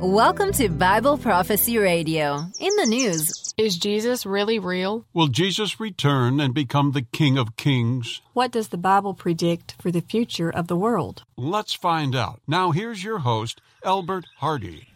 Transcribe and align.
Welcome 0.00 0.52
to 0.52 0.68
Bible 0.68 1.16
Prophecy 1.16 1.78
Radio. 1.78 2.46
In 2.60 2.76
the 2.76 2.84
news, 2.86 3.54
Is 3.56 3.78
Jesus 3.78 4.26
really 4.26 4.58
real? 4.58 5.06
Will 5.14 5.28
Jesus 5.28 5.80
return 5.80 6.38
and 6.38 6.52
become 6.52 6.92
the 6.92 7.06
King 7.12 7.38
of 7.38 7.56
Kings? 7.56 8.20
What 8.34 8.52
does 8.52 8.68
the 8.68 8.76
Bible 8.76 9.14
predict 9.14 9.74
for 9.80 9.90
the 9.90 10.02
future 10.02 10.50
of 10.50 10.66
the 10.68 10.76
world? 10.76 11.24
Let's 11.38 11.72
find 11.72 12.14
out. 12.14 12.42
Now, 12.46 12.72
here's 12.72 13.02
your 13.02 13.20
host, 13.20 13.62
Albert 13.82 14.26
Hardy. 14.36 14.88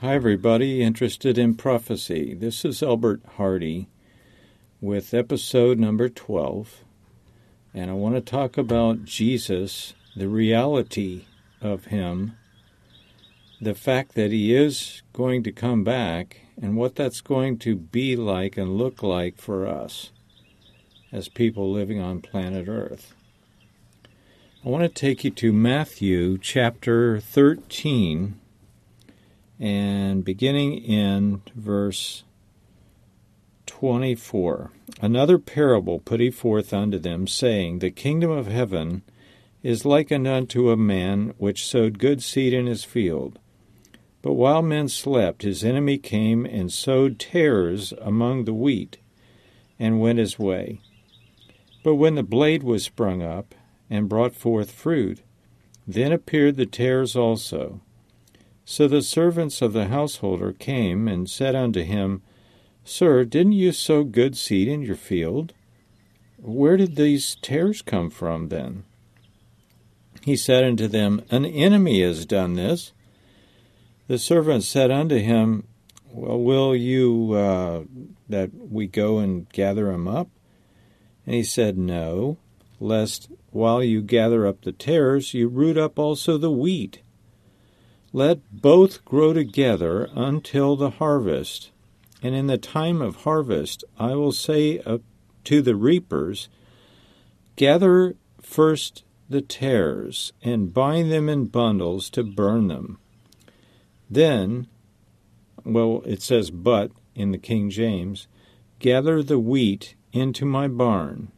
Hi, 0.00 0.14
everybody 0.14 0.82
interested 0.82 1.38
in 1.38 1.54
prophecy. 1.54 2.34
This 2.34 2.64
is 2.64 2.82
Albert 2.82 3.22
Hardy 3.36 3.86
with 4.80 5.14
episode 5.14 5.78
number 5.78 6.08
12. 6.08 6.82
And 7.72 7.88
I 7.88 7.94
want 7.94 8.16
to 8.16 8.20
talk 8.20 8.58
about 8.58 9.04
Jesus, 9.04 9.94
the 10.16 10.28
reality 10.28 11.26
of 11.60 11.86
Him, 11.86 12.36
the 13.60 13.74
fact 13.74 14.14
that 14.14 14.32
He 14.32 14.54
is 14.54 15.02
going 15.12 15.42
to 15.44 15.52
come 15.52 15.84
back, 15.84 16.40
and 16.60 16.76
what 16.76 16.94
that's 16.94 17.20
going 17.20 17.58
to 17.58 17.74
be 17.76 18.16
like 18.16 18.56
and 18.56 18.76
look 18.76 19.02
like 19.02 19.36
for 19.36 19.66
us 19.66 20.10
as 21.12 21.28
people 21.28 21.70
living 21.70 22.00
on 22.00 22.20
planet 22.20 22.68
Earth. 22.68 23.14
I 24.64 24.68
want 24.68 24.82
to 24.82 24.88
take 24.88 25.24
you 25.24 25.30
to 25.30 25.52
Matthew 25.52 26.38
chapter 26.38 27.20
13 27.20 28.40
and 29.60 30.24
beginning 30.24 30.78
in 30.78 31.42
verse 31.54 32.24
24. 33.66 34.70
Another 35.00 35.38
parable 35.38 35.98
put 35.98 36.20
he 36.20 36.30
forth 36.30 36.72
unto 36.72 36.98
them, 36.98 37.26
saying, 37.26 37.78
The 37.78 37.90
kingdom 37.90 38.30
of 38.30 38.46
heaven 38.46 39.02
is 39.62 39.84
likened 39.84 40.26
unto 40.26 40.70
a 40.70 40.76
man 40.76 41.34
which 41.38 41.66
sowed 41.66 41.98
good 41.98 42.22
seed 42.22 42.52
in 42.52 42.66
his 42.66 42.84
field. 42.84 43.38
But 44.24 44.32
while 44.32 44.62
men 44.62 44.88
slept, 44.88 45.42
his 45.42 45.62
enemy 45.62 45.98
came 45.98 46.46
and 46.46 46.72
sowed 46.72 47.18
tares 47.18 47.92
among 48.00 48.46
the 48.46 48.54
wheat, 48.54 48.96
and 49.78 50.00
went 50.00 50.18
his 50.18 50.38
way. 50.38 50.80
But 51.82 51.96
when 51.96 52.14
the 52.14 52.22
blade 52.22 52.62
was 52.62 52.84
sprung 52.84 53.20
up, 53.20 53.54
and 53.90 54.08
brought 54.08 54.34
forth 54.34 54.70
fruit, 54.70 55.20
then 55.86 56.10
appeared 56.10 56.56
the 56.56 56.64
tares 56.64 57.14
also. 57.14 57.82
So 58.64 58.88
the 58.88 59.02
servants 59.02 59.60
of 59.60 59.74
the 59.74 59.88
householder 59.88 60.54
came 60.54 61.06
and 61.06 61.28
said 61.28 61.54
unto 61.54 61.82
him, 61.82 62.22
Sir, 62.82 63.26
didn't 63.26 63.52
you 63.52 63.72
sow 63.72 64.04
good 64.04 64.38
seed 64.38 64.68
in 64.68 64.80
your 64.80 64.96
field? 64.96 65.52
Where 66.38 66.78
did 66.78 66.96
these 66.96 67.34
tares 67.42 67.82
come 67.82 68.08
from 68.08 68.48
then? 68.48 68.84
He 70.22 70.34
said 70.34 70.64
unto 70.64 70.88
them, 70.88 71.20
An 71.30 71.44
enemy 71.44 72.00
has 72.00 72.24
done 72.24 72.54
this. 72.54 72.93
The 74.06 74.18
servants 74.18 74.68
said 74.68 74.90
unto 74.90 75.16
him, 75.16 75.66
Well, 76.10 76.38
will 76.38 76.76
you 76.76 77.32
uh, 77.32 77.84
that 78.28 78.50
we 78.54 78.86
go 78.86 79.18
and 79.18 79.48
gather 79.48 79.90
them 79.90 80.06
up? 80.06 80.28
And 81.24 81.34
he 81.34 81.42
said, 81.42 81.78
No, 81.78 82.36
lest 82.80 83.30
while 83.50 83.82
you 83.82 84.02
gather 84.02 84.46
up 84.46 84.62
the 84.62 84.72
tares, 84.72 85.32
you 85.32 85.48
root 85.48 85.78
up 85.78 85.98
also 85.98 86.36
the 86.36 86.50
wheat. 86.50 87.00
Let 88.12 88.40
both 88.52 89.04
grow 89.06 89.32
together 89.32 90.10
until 90.14 90.76
the 90.76 90.90
harvest. 90.90 91.70
And 92.22 92.34
in 92.34 92.46
the 92.46 92.58
time 92.58 93.00
of 93.00 93.16
harvest, 93.16 93.84
I 93.98 94.14
will 94.14 94.32
say 94.32 94.82
to 95.44 95.62
the 95.62 95.76
reapers, 95.76 96.48
Gather 97.56 98.16
first 98.42 99.04
the 99.30 99.40
tares, 99.40 100.32
and 100.42 100.74
bind 100.74 101.10
them 101.10 101.28
in 101.28 101.46
bundles 101.46 102.10
to 102.10 102.22
burn 102.22 102.68
them. 102.68 102.98
Then, 104.10 104.66
well, 105.64 106.02
it 106.04 106.22
says 106.22 106.50
but 106.50 106.90
in 107.14 107.32
the 107.32 107.38
King 107.38 107.70
James, 107.70 108.28
gather 108.78 109.22
the 109.22 109.38
wheat 109.38 109.94
into 110.12 110.44
my 110.44 110.68
barn. 110.68 111.30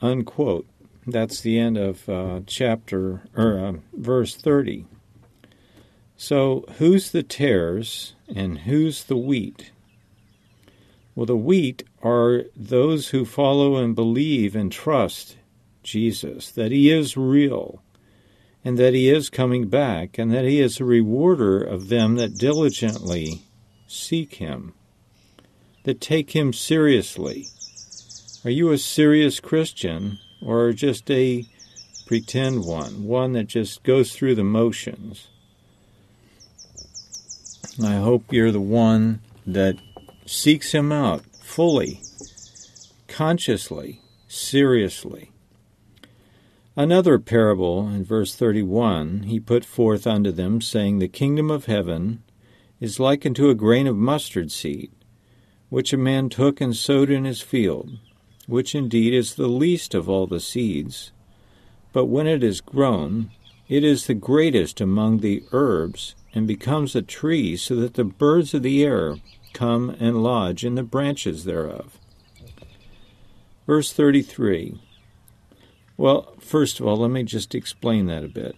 Unquote. 0.00 0.66
That's 1.06 1.40
the 1.40 1.58
end 1.58 1.76
of 1.76 2.08
uh, 2.08 2.40
chapter 2.46 3.22
or 3.36 3.58
uh, 3.58 3.72
verse 3.92 4.36
30. 4.36 4.86
So, 6.16 6.64
who's 6.78 7.10
the 7.10 7.24
tares 7.24 8.14
and 8.32 8.60
who's 8.60 9.04
the 9.04 9.16
wheat? 9.16 9.72
Well, 11.14 11.26
the 11.26 11.36
wheat 11.36 11.82
are 12.02 12.44
those 12.54 13.08
who 13.08 13.24
follow 13.24 13.76
and 13.76 13.94
believe 13.94 14.54
and 14.54 14.70
trust 14.70 15.36
Jesus, 15.82 16.50
that 16.52 16.70
he 16.70 16.90
is 16.90 17.16
real, 17.16 17.82
and 18.64 18.78
that 18.78 18.94
he 18.94 19.10
is 19.10 19.28
coming 19.28 19.68
back, 19.68 20.18
and 20.18 20.32
that 20.32 20.44
he 20.44 20.60
is 20.60 20.80
a 20.80 20.84
rewarder 20.84 21.62
of 21.62 21.88
them 21.88 22.16
that 22.16 22.38
diligently 22.38 23.42
seek 23.88 24.34
him, 24.36 24.72
that 25.84 26.00
take 26.00 26.30
him 26.30 26.52
seriously. 26.52 27.48
Are 28.44 28.50
you 28.50 28.70
a 28.70 28.78
serious 28.78 29.40
Christian 29.40 30.18
or 30.40 30.72
just 30.72 31.10
a 31.10 31.44
pretend 32.06 32.64
one, 32.64 33.04
one 33.04 33.32
that 33.32 33.46
just 33.48 33.82
goes 33.82 34.12
through 34.12 34.36
the 34.36 34.44
motions? 34.44 35.28
I 37.82 37.94
hope 37.94 38.32
you're 38.32 38.52
the 38.52 38.60
one 38.60 39.20
that 39.46 39.76
seeks 40.26 40.72
him 40.72 40.92
out 40.92 41.24
fully, 41.42 42.00
consciously, 43.08 44.00
seriously. 44.28 45.31
Another 46.74 47.18
parable 47.18 47.86
in 47.86 48.02
verse 48.02 48.34
31 48.34 49.24
he 49.24 49.38
put 49.38 49.62
forth 49.62 50.06
unto 50.06 50.32
them, 50.32 50.62
saying, 50.62 50.98
The 50.98 51.08
kingdom 51.08 51.50
of 51.50 51.66
heaven 51.66 52.22
is 52.80 52.98
like 52.98 53.26
unto 53.26 53.50
a 53.50 53.54
grain 53.54 53.86
of 53.86 53.96
mustard 53.96 54.50
seed, 54.50 54.90
which 55.68 55.92
a 55.92 55.98
man 55.98 56.30
took 56.30 56.62
and 56.62 56.74
sowed 56.74 57.10
in 57.10 57.24
his 57.24 57.42
field, 57.42 57.98
which 58.46 58.74
indeed 58.74 59.12
is 59.12 59.34
the 59.34 59.48
least 59.48 59.94
of 59.94 60.08
all 60.08 60.26
the 60.26 60.40
seeds. 60.40 61.12
But 61.92 62.06
when 62.06 62.26
it 62.26 62.42
is 62.42 62.62
grown, 62.62 63.30
it 63.68 63.84
is 63.84 64.06
the 64.06 64.14
greatest 64.14 64.80
among 64.80 65.18
the 65.18 65.44
herbs, 65.52 66.14
and 66.34 66.46
becomes 66.46 66.96
a 66.96 67.02
tree, 67.02 67.54
so 67.54 67.76
that 67.76 67.94
the 67.94 68.04
birds 68.04 68.54
of 68.54 68.62
the 68.62 68.82
air 68.82 69.16
come 69.52 69.90
and 70.00 70.22
lodge 70.22 70.64
in 70.64 70.76
the 70.76 70.82
branches 70.82 71.44
thereof. 71.44 71.98
Verse 73.66 73.92
33. 73.92 74.80
Well, 76.02 76.34
first 76.40 76.80
of 76.80 76.86
all, 76.88 76.96
let 76.96 77.12
me 77.12 77.22
just 77.22 77.54
explain 77.54 78.06
that 78.06 78.24
a 78.24 78.28
bit. 78.28 78.56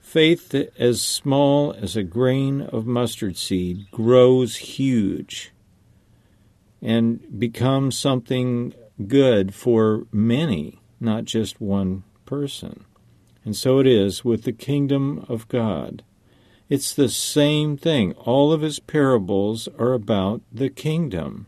Faith 0.00 0.54
as 0.78 1.02
small 1.02 1.74
as 1.74 1.94
a 1.94 2.02
grain 2.02 2.62
of 2.62 2.86
mustard 2.86 3.36
seed 3.36 3.90
grows 3.90 4.56
huge 4.56 5.52
and 6.80 7.38
becomes 7.38 7.98
something 7.98 8.72
good 9.06 9.52
for 9.54 10.06
many, 10.10 10.80
not 11.00 11.26
just 11.26 11.60
one 11.60 12.02
person. 12.24 12.86
And 13.44 13.54
so 13.54 13.78
it 13.78 13.86
is 13.86 14.24
with 14.24 14.44
the 14.44 14.52
kingdom 14.52 15.26
of 15.28 15.46
God. 15.48 16.02
It's 16.70 16.94
the 16.94 17.10
same 17.10 17.76
thing. 17.76 18.14
All 18.14 18.54
of 18.54 18.62
his 18.62 18.78
parables 18.78 19.68
are 19.78 19.92
about 19.92 20.40
the 20.50 20.70
kingdom. 20.70 21.46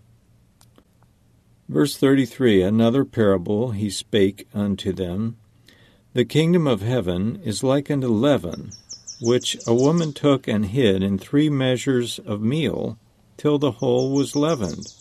Verse 1.69 1.99
33 1.99 2.63
Another 2.63 3.05
parable 3.05 3.73
he 3.73 3.91
spake 3.91 4.49
unto 4.55 4.91
them 4.91 5.37
The 6.15 6.25
kingdom 6.25 6.67
of 6.67 6.81
heaven 6.81 7.43
is 7.45 7.63
like 7.63 7.91
unto 7.91 8.09
leaven, 8.09 8.73
which 9.21 9.59
a 9.67 9.75
woman 9.75 10.15
took 10.15 10.49
and 10.49 10.67
hid 10.67 11.03
in 11.03 11.19
three 11.19 11.51
measures 11.51 12.19
of 12.21 12.41
meal 12.41 12.99
till 13.37 13.59
the 13.59 13.73
whole 13.73 14.13
was 14.15 14.35
leavened. 14.35 14.95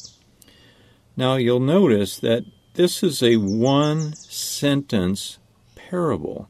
Now 1.16 1.36
you'll 1.36 1.62
notice 1.62 2.20
that 2.20 2.44
this 2.74 3.02
is 3.02 3.24
a 3.24 3.38
one 3.38 4.14
sentence 4.14 5.40
parable. 5.76 6.50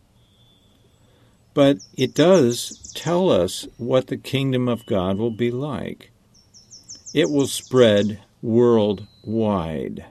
But 1.54 1.78
it 1.96 2.14
does 2.14 2.92
tell 2.96 3.30
us 3.30 3.68
what 3.78 4.08
the 4.08 4.18
kingdom 4.18 4.68
of 4.68 4.86
God 4.88 5.18
will 5.18 5.32
be 5.32 5.52
like. 5.52 6.12
It 7.14 7.30
will 7.30 7.48
spread 7.48 8.20
worldwide. 8.42 10.06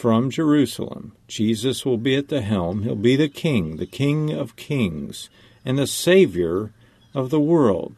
From 0.00 0.30
Jerusalem, 0.30 1.12
Jesus 1.28 1.84
will 1.84 1.98
be 1.98 2.16
at 2.16 2.28
the 2.28 2.40
helm. 2.40 2.84
He'll 2.84 2.94
be 2.94 3.16
the 3.16 3.28
king, 3.28 3.76
the 3.76 3.84
king 3.84 4.32
of 4.32 4.56
kings, 4.56 5.28
and 5.62 5.78
the 5.78 5.86
savior 5.86 6.72
of 7.12 7.28
the 7.28 7.38
world. 7.38 7.94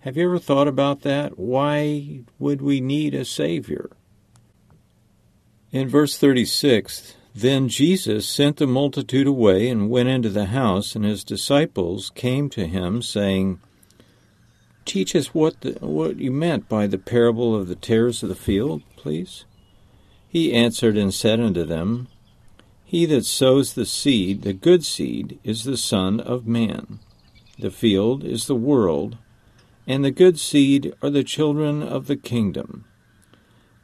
Have 0.00 0.16
you 0.16 0.24
ever 0.24 0.38
thought 0.38 0.66
about 0.66 1.02
that? 1.02 1.38
Why 1.38 2.20
would 2.38 2.62
we 2.62 2.80
need 2.80 3.12
a 3.12 3.26
savior? 3.26 3.90
In 5.72 5.90
verse 5.90 6.16
36, 6.16 7.16
then 7.34 7.68
Jesus 7.68 8.26
sent 8.26 8.56
the 8.56 8.66
multitude 8.66 9.26
away 9.26 9.68
and 9.68 9.90
went 9.90 10.08
into 10.08 10.30
the 10.30 10.46
house, 10.46 10.96
and 10.96 11.04
his 11.04 11.22
disciples 11.22 12.10
came 12.14 12.48
to 12.48 12.66
him, 12.66 13.02
saying, 13.02 13.60
Teach 14.86 15.14
us 15.14 15.34
what, 15.34 15.60
the, 15.60 15.72
what 15.86 16.16
you 16.16 16.32
meant 16.32 16.70
by 16.70 16.86
the 16.86 16.96
parable 16.96 17.54
of 17.54 17.68
the 17.68 17.76
tares 17.76 18.22
of 18.22 18.30
the 18.30 18.34
field, 18.34 18.80
please. 18.96 19.44
He 20.32 20.54
answered 20.54 20.96
and 20.96 21.12
said 21.12 21.40
unto 21.40 21.62
them, 21.62 22.08
He 22.86 23.04
that 23.04 23.26
sows 23.26 23.74
the 23.74 23.84
seed, 23.84 24.40
the 24.40 24.54
good 24.54 24.82
seed, 24.82 25.38
is 25.44 25.64
the 25.64 25.76
Son 25.76 26.20
of 26.20 26.46
Man. 26.46 27.00
the 27.58 27.70
field 27.70 28.24
is 28.24 28.46
the 28.46 28.56
world, 28.56 29.18
and 29.86 30.02
the 30.02 30.10
good 30.10 30.40
seed 30.40 30.94
are 31.02 31.10
the 31.10 31.22
children 31.22 31.82
of 31.82 32.06
the 32.06 32.16
kingdom. 32.16 32.86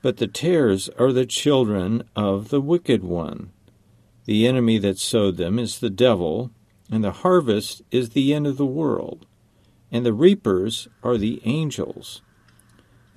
But 0.00 0.16
the 0.16 0.26
tares 0.26 0.88
are 0.98 1.12
the 1.12 1.26
children 1.26 2.02
of 2.16 2.48
the 2.48 2.62
wicked 2.62 3.04
one. 3.04 3.50
The 4.24 4.46
enemy 4.46 4.78
that 4.78 4.98
sowed 4.98 5.36
them 5.36 5.58
is 5.58 5.80
the 5.80 5.90
devil, 5.90 6.50
and 6.90 7.04
the 7.04 7.12
harvest 7.12 7.82
is 7.90 8.10
the 8.10 8.32
end 8.32 8.46
of 8.46 8.56
the 8.56 8.64
world, 8.64 9.26
and 9.92 10.06
the 10.06 10.14
reapers 10.14 10.88
are 11.02 11.18
the 11.18 11.42
angels. 11.44 12.22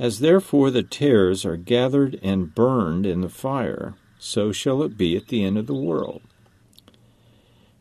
As 0.02 0.18
therefore 0.18 0.72
the 0.72 0.82
tares 0.82 1.46
are 1.46 1.58
gathered 1.58 2.20
and 2.24 2.56
burned 2.56 3.06
in 3.06 3.22
the 3.22 3.30
fire, 3.30 3.94
so 4.18 4.52
shall 4.52 4.82
it 4.82 4.98
be 4.98 5.16
at 5.16 5.28
the 5.28 5.44
end 5.44 5.60
of 5.60 5.68
the 5.68 5.76
world. 5.76 6.24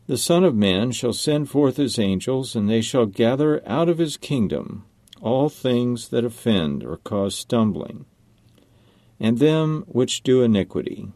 The 0.05 0.19
Son 0.19 0.43
of 0.43 0.53
Man 0.53 0.91
shall 0.91 1.13
send 1.13 1.49
forth 1.49 1.77
his 1.77 1.97
angels, 1.97 2.55
and 2.55 2.69
they 2.69 2.81
shall 2.81 3.07
gather 3.07 3.67
out 3.67 3.89
of 3.89 3.97
his 3.97 4.17
kingdom 4.17 4.85
all 5.19 5.49
things 5.49 6.09
that 6.09 6.23
offend 6.23 6.83
or 6.83 6.97
cause 6.97 7.33
stumbling, 7.33 8.05
and 9.19 9.39
them 9.39 9.83
which 9.87 10.21
do 10.21 10.43
iniquity, 10.43 11.07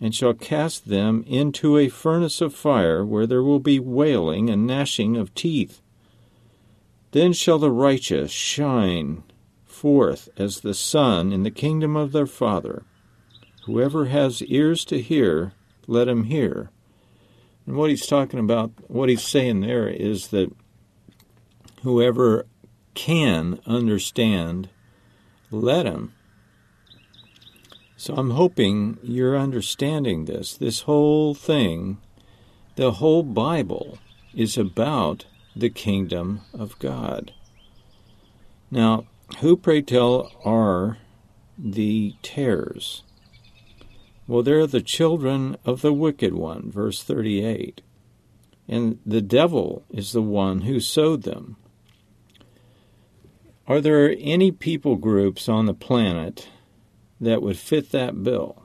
and 0.00 0.14
shall 0.14 0.34
cast 0.34 0.86
them 0.86 1.24
into 1.26 1.76
a 1.78 1.88
furnace 1.88 2.40
of 2.40 2.54
fire, 2.54 3.04
where 3.04 3.26
there 3.26 3.42
will 3.42 3.58
be 3.58 3.80
wailing 3.80 4.48
and 4.48 4.68
gnashing 4.68 5.16
of 5.16 5.34
teeth. 5.34 5.82
Then 7.10 7.32
shall 7.32 7.58
the 7.58 7.72
righteous 7.72 8.30
shine 8.30 9.24
forth 9.84 10.30
as 10.38 10.60
the 10.60 10.72
sun 10.72 11.30
in 11.30 11.42
the 11.42 11.50
kingdom 11.50 11.94
of 11.94 12.12
their 12.12 12.24
Father. 12.24 12.84
Whoever 13.66 14.06
has 14.06 14.40
ears 14.40 14.82
to 14.86 14.98
hear, 14.98 15.52
let 15.86 16.08
him 16.08 16.24
hear. 16.24 16.70
And 17.66 17.76
what 17.76 17.90
he's 17.90 18.06
talking 18.06 18.40
about, 18.40 18.70
what 18.88 19.10
he's 19.10 19.20
saying 19.20 19.60
there 19.60 19.86
is 19.86 20.28
that 20.28 20.50
whoever 21.82 22.46
can 22.94 23.60
understand, 23.66 24.70
let 25.50 25.84
him. 25.84 26.14
So 27.98 28.14
I'm 28.14 28.30
hoping 28.30 28.96
you're 29.02 29.36
understanding 29.36 30.24
this. 30.24 30.56
This 30.56 30.80
whole 30.80 31.34
thing, 31.34 31.98
the 32.76 32.92
whole 32.92 33.22
Bible, 33.22 33.98
is 34.34 34.56
about 34.56 35.26
the 35.54 35.68
kingdom 35.68 36.40
of 36.54 36.78
God. 36.78 37.34
Now, 38.70 39.04
who, 39.38 39.56
pray 39.56 39.82
tell, 39.82 40.30
are 40.44 40.98
the 41.58 42.14
tares? 42.22 43.02
Well, 44.26 44.42
they're 44.42 44.66
the 44.66 44.80
children 44.80 45.56
of 45.64 45.82
the 45.82 45.92
wicked 45.92 46.34
one, 46.34 46.70
verse 46.70 47.02
38. 47.02 47.82
And 48.66 48.98
the 49.04 49.20
devil 49.20 49.84
is 49.90 50.12
the 50.12 50.22
one 50.22 50.62
who 50.62 50.80
sowed 50.80 51.22
them. 51.24 51.56
Are 53.66 53.80
there 53.80 54.14
any 54.18 54.50
people 54.50 54.96
groups 54.96 55.48
on 55.48 55.66
the 55.66 55.74
planet 55.74 56.48
that 57.20 57.42
would 57.42 57.58
fit 57.58 57.92
that 57.92 58.22
bill? 58.22 58.64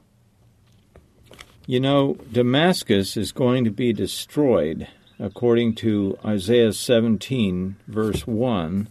You 1.66 1.80
know, 1.80 2.18
Damascus 2.32 3.16
is 3.16 3.32
going 3.32 3.64
to 3.66 3.72
be 3.72 3.94
destroyed 3.94 4.88
according 5.20 5.76
to 5.76 6.18
Isaiah 6.26 6.74
17, 6.74 7.76
verse 7.88 8.26
1, 8.26 8.90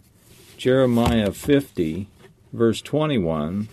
Jeremiah 0.59 1.31
50, 1.31 2.07
verse 2.51 2.81
21, 2.81 3.69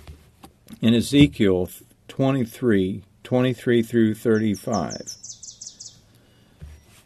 and 0.81 0.95
Ezekiel 0.95 1.69
23, 2.07 3.03
23 3.25 3.83
through 3.83 4.15
35. 4.15 4.97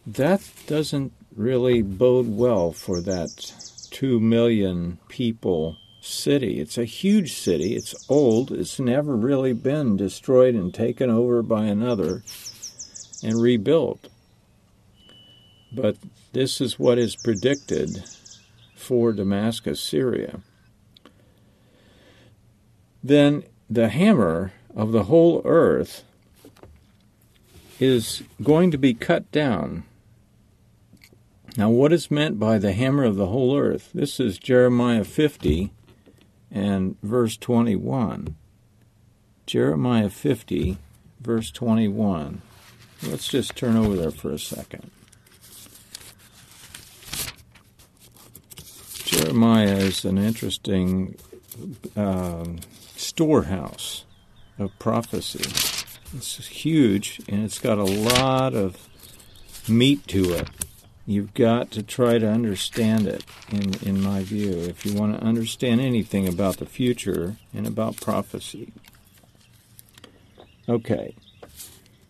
That 0.05 0.41
doesn't 0.67 1.13
really 1.35 1.81
bode 1.81 2.29
well 2.29 2.71
for 2.71 3.01
that 3.01 3.53
2 3.89 4.19
million 4.19 4.99
people 5.07 5.77
city. 5.99 6.59
It's 6.59 6.77
a 6.77 6.85
huge 6.85 7.33
city. 7.33 7.75
It's 7.75 8.07
old. 8.07 8.51
It's 8.51 8.79
never 8.79 9.15
really 9.15 9.53
been 9.53 9.97
destroyed 9.97 10.53
and 10.53 10.71
taken 10.71 11.09
over 11.09 11.41
by 11.41 11.65
another 11.65 12.21
and 13.23 13.41
rebuilt. 13.41 14.09
But 15.71 15.97
this 16.33 16.61
is 16.61 16.77
what 16.77 16.99
is 16.99 17.15
predicted 17.15 18.03
for 18.81 19.13
Damascus, 19.13 19.79
Syria. 19.79 20.41
Then 23.03 23.43
the 23.69 23.89
hammer 23.89 24.51
of 24.75 24.91
the 24.91 25.03
whole 25.03 25.41
earth 25.45 26.03
is 27.79 28.23
going 28.43 28.71
to 28.71 28.77
be 28.77 28.93
cut 28.93 29.31
down 29.31 29.83
now, 31.57 31.69
what 31.69 31.91
is 31.91 32.09
meant 32.09 32.39
by 32.39 32.57
the 32.57 32.71
hammer 32.71 33.03
of 33.03 33.17
the 33.17 33.27
whole 33.27 33.57
earth? 33.57 33.89
This 33.93 34.21
is 34.21 34.37
Jeremiah 34.37 35.03
50 35.03 35.71
and 36.49 36.95
verse 37.01 37.35
21. 37.35 38.35
Jeremiah 39.45 40.09
50, 40.09 40.77
verse 41.19 41.51
21. 41.51 42.41
Let's 43.03 43.27
just 43.27 43.57
turn 43.57 43.75
over 43.75 43.97
there 43.97 44.11
for 44.11 44.31
a 44.31 44.39
second. 44.39 44.91
Jeremiah 49.31 49.77
is 49.77 50.03
an 50.03 50.17
interesting 50.17 51.15
uh, 51.95 52.43
storehouse 52.97 54.03
of 54.59 54.77
prophecy. 54.77 55.39
It's 56.13 56.45
huge 56.47 57.21
and 57.29 57.45
it's 57.45 57.57
got 57.57 57.77
a 57.77 57.85
lot 57.85 58.53
of 58.53 58.89
meat 59.69 60.05
to 60.09 60.33
it. 60.33 60.49
You've 61.05 61.33
got 61.33 61.71
to 61.71 61.81
try 61.81 62.17
to 62.17 62.27
understand 62.27 63.07
it, 63.07 63.23
in, 63.49 63.75
in 63.75 64.01
my 64.03 64.23
view, 64.23 64.51
if 64.51 64.85
you 64.85 64.99
want 64.99 65.17
to 65.17 65.25
understand 65.25 65.79
anything 65.79 66.27
about 66.27 66.57
the 66.57 66.65
future 66.65 67.37
and 67.53 67.65
about 67.65 68.01
prophecy. 68.01 68.73
Okay, 70.67 71.15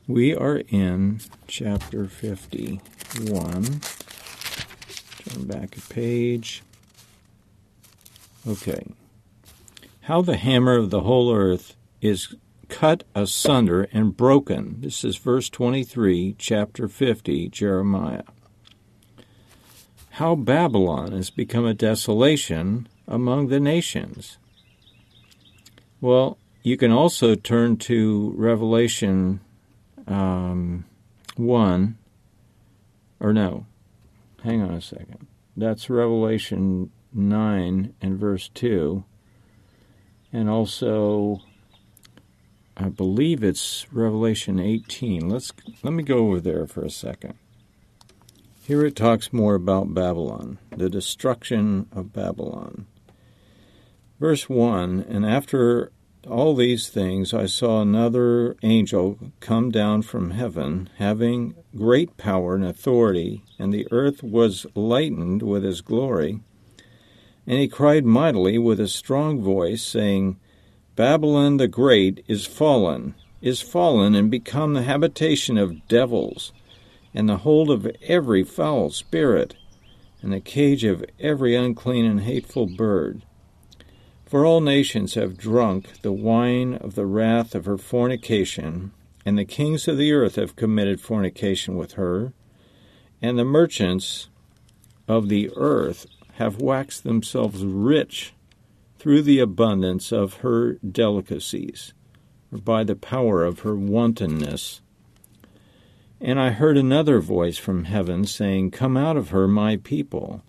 we 0.07 0.35
are 0.35 0.63
in 0.69 1.19
chapter 1.45 2.07
51. 2.07 3.81
Turn 5.23 5.45
back 5.45 5.77
a 5.77 5.81
page. 5.81 6.63
Okay. 8.47 8.85
How 10.01 10.21
the 10.21 10.37
hammer 10.37 10.75
of 10.75 10.89
the 10.89 11.01
whole 11.01 11.33
earth 11.33 11.75
is 12.01 12.35
cut 12.69 13.03
asunder 13.13 13.83
and 13.91 14.15
broken. 14.15 14.81
This 14.81 15.03
is 15.03 15.17
verse 15.17 15.49
23, 15.49 16.35
chapter 16.37 16.87
50, 16.87 17.49
Jeremiah 17.49 18.23
how 20.21 20.35
Babylon 20.35 21.13
has 21.13 21.29
become 21.29 21.65
a 21.65 21.73
desolation 21.73 22.87
among 23.07 23.47
the 23.47 23.59
nations. 23.59 24.37
Well, 26.01 26.37
you 26.63 26.77
can 26.77 26.91
also 26.91 27.33
turn 27.35 27.77
to 27.77 28.33
Revelation 28.35 29.39
um, 30.07 30.85
1, 31.37 31.97
or 33.19 33.33
no, 33.33 33.65
hang 34.43 34.61
on 34.61 34.73
a 34.73 34.81
second. 34.81 35.27
That's 35.55 35.89
Revelation 35.89 36.91
9 37.13 37.93
and 38.01 38.19
verse 38.19 38.49
2. 38.49 39.03
And 40.33 40.49
also, 40.49 41.41
I 42.77 42.89
believe 42.89 43.43
it's 43.43 43.85
Revelation 43.91 44.59
18. 44.59 45.29
Let's 45.29 45.51
let 45.83 45.93
me 45.93 46.03
go 46.03 46.19
over 46.19 46.39
there 46.39 46.67
for 46.67 46.83
a 46.83 46.89
second. 46.89 47.35
Here 48.63 48.85
it 48.85 48.95
talks 48.95 49.33
more 49.33 49.55
about 49.55 49.93
Babylon, 49.93 50.59
the 50.75 50.89
destruction 50.89 51.87
of 51.91 52.13
Babylon. 52.13 52.85
Verse 54.19 54.47
1 54.47 55.05
And 55.09 55.25
after 55.25 55.91
all 56.27 56.55
these 56.55 56.87
things 56.87 57.33
I 57.33 57.47
saw 57.47 57.81
another 57.81 58.55
angel 58.61 59.17
come 59.39 59.71
down 59.71 60.03
from 60.03 60.31
heaven, 60.31 60.89
having 60.97 61.55
great 61.75 62.17
power 62.17 62.55
and 62.55 62.63
authority, 62.63 63.43
and 63.57 63.73
the 63.73 63.87
earth 63.91 64.21
was 64.21 64.65
lightened 64.75 65.41
with 65.41 65.63
his 65.63 65.81
glory. 65.81 66.41
And 67.47 67.59
he 67.59 67.67
cried 67.67 68.05
mightily 68.05 68.57
with 68.57 68.79
a 68.79 68.87
strong 68.87 69.41
voice, 69.41 69.83
saying, 69.83 70.37
Babylon 70.95 71.57
the 71.57 71.67
Great 71.67 72.23
is 72.27 72.45
fallen, 72.45 73.15
is 73.41 73.61
fallen, 73.61 74.13
and 74.13 74.29
become 74.29 74.73
the 74.73 74.83
habitation 74.83 75.57
of 75.57 75.87
devils 75.87 76.53
and 77.13 77.27
the 77.27 77.37
hold 77.37 77.69
of 77.69 77.89
every 78.03 78.43
foul 78.43 78.89
spirit, 78.89 79.55
and 80.21 80.31
the 80.31 80.39
cage 80.39 80.83
of 80.83 81.03
every 81.19 81.55
unclean 81.55 82.05
and 82.05 82.21
hateful 82.21 82.67
bird. 82.67 83.23
For 84.25 84.45
all 84.45 84.61
nations 84.61 85.15
have 85.15 85.37
drunk 85.37 86.01
the 86.03 86.13
wine 86.13 86.75
of 86.75 86.95
the 86.95 87.05
wrath 87.05 87.53
of 87.53 87.65
her 87.65 87.77
fornication, 87.77 88.91
and 89.25 89.37
the 89.37 89.45
kings 89.45 89.87
of 89.87 89.97
the 89.97 90.13
earth 90.13 90.35
have 90.35 90.55
committed 90.55 91.01
fornication 91.01 91.75
with 91.75 91.93
her, 91.93 92.33
and 93.21 93.37
the 93.37 93.45
merchants 93.45 94.29
of 95.07 95.27
the 95.27 95.49
earth 95.55 96.05
have 96.41 96.59
waxed 96.59 97.03
themselves 97.03 97.63
rich 97.63 98.33
through 98.97 99.21
the 99.21 99.37
abundance 99.37 100.11
of 100.11 100.37
her 100.37 100.73
delicacies, 100.77 101.93
or 102.51 102.57
by 102.57 102.83
the 102.83 102.95
power 102.95 103.43
of 103.43 103.59
her 103.59 103.75
wantonness. 103.75 104.81
And 106.19 106.39
I 106.39 106.49
heard 106.49 106.77
another 106.77 107.19
voice 107.19 107.59
from 107.59 107.83
heaven 107.83 108.25
saying, 108.25 108.71
Come 108.71 108.97
out 108.97 109.17
of 109.17 109.29
her, 109.29 109.47
my 109.47 109.77
people, 109.77 110.41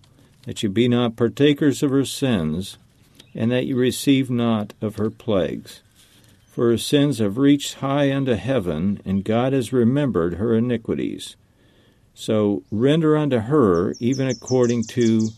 that 0.47 0.63
you 0.63 0.69
be 0.69 0.87
not 0.87 1.15
partakers 1.15 1.83
of 1.83 1.91
her 1.91 2.05
sins, 2.05 2.79
and 3.35 3.51
that 3.51 3.67
you 3.67 3.75
receive 3.75 4.31
not 4.31 4.73
of 4.81 4.95
her 4.95 5.11
plagues. 5.11 5.83
For 6.47 6.71
her 6.71 6.77
sins 6.79 7.19
have 7.19 7.37
reached 7.37 7.75
high 7.75 8.11
unto 8.11 8.33
heaven, 8.33 8.99
and 9.05 9.23
God 9.23 9.53
has 9.53 9.71
remembered 9.71 10.35
her 10.35 10.55
iniquities. 10.55 11.35
So 12.15 12.63
render 12.71 13.15
unto 13.15 13.37
her 13.37 13.95
even 13.99 14.27
according 14.27 14.85
to 14.85 15.33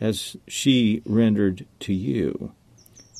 as 0.00 0.36
she 0.46 1.02
rendered 1.04 1.66
to 1.80 1.92
you, 1.92 2.52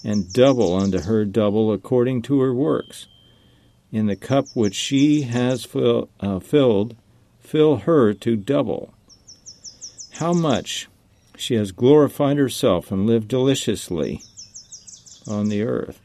and 0.04 0.32
double 0.32 0.75
unto 0.75 1.00
her 1.00 1.25
double 1.25 1.73
according 1.73 2.23
to 2.23 2.40
her 2.40 2.54
works. 2.54 3.06
In 3.90 4.06
the 4.06 4.16
cup 4.16 4.47
which 4.54 4.75
she 4.75 5.23
has 5.23 5.64
fill, 5.64 6.08
uh, 6.20 6.38
filled, 6.38 6.94
fill 7.40 7.78
her 7.78 8.12
to 8.14 8.37
double. 8.37 8.92
How 10.14 10.32
much 10.32 10.88
she 11.38 11.54
has 11.54 11.73
glorified 11.73 12.37
herself 12.37 12.90
and 12.90 13.06
lived 13.06 13.28
deliciously 13.28 14.20
on 15.26 15.49
the 15.49 15.62
earth. 15.62 16.00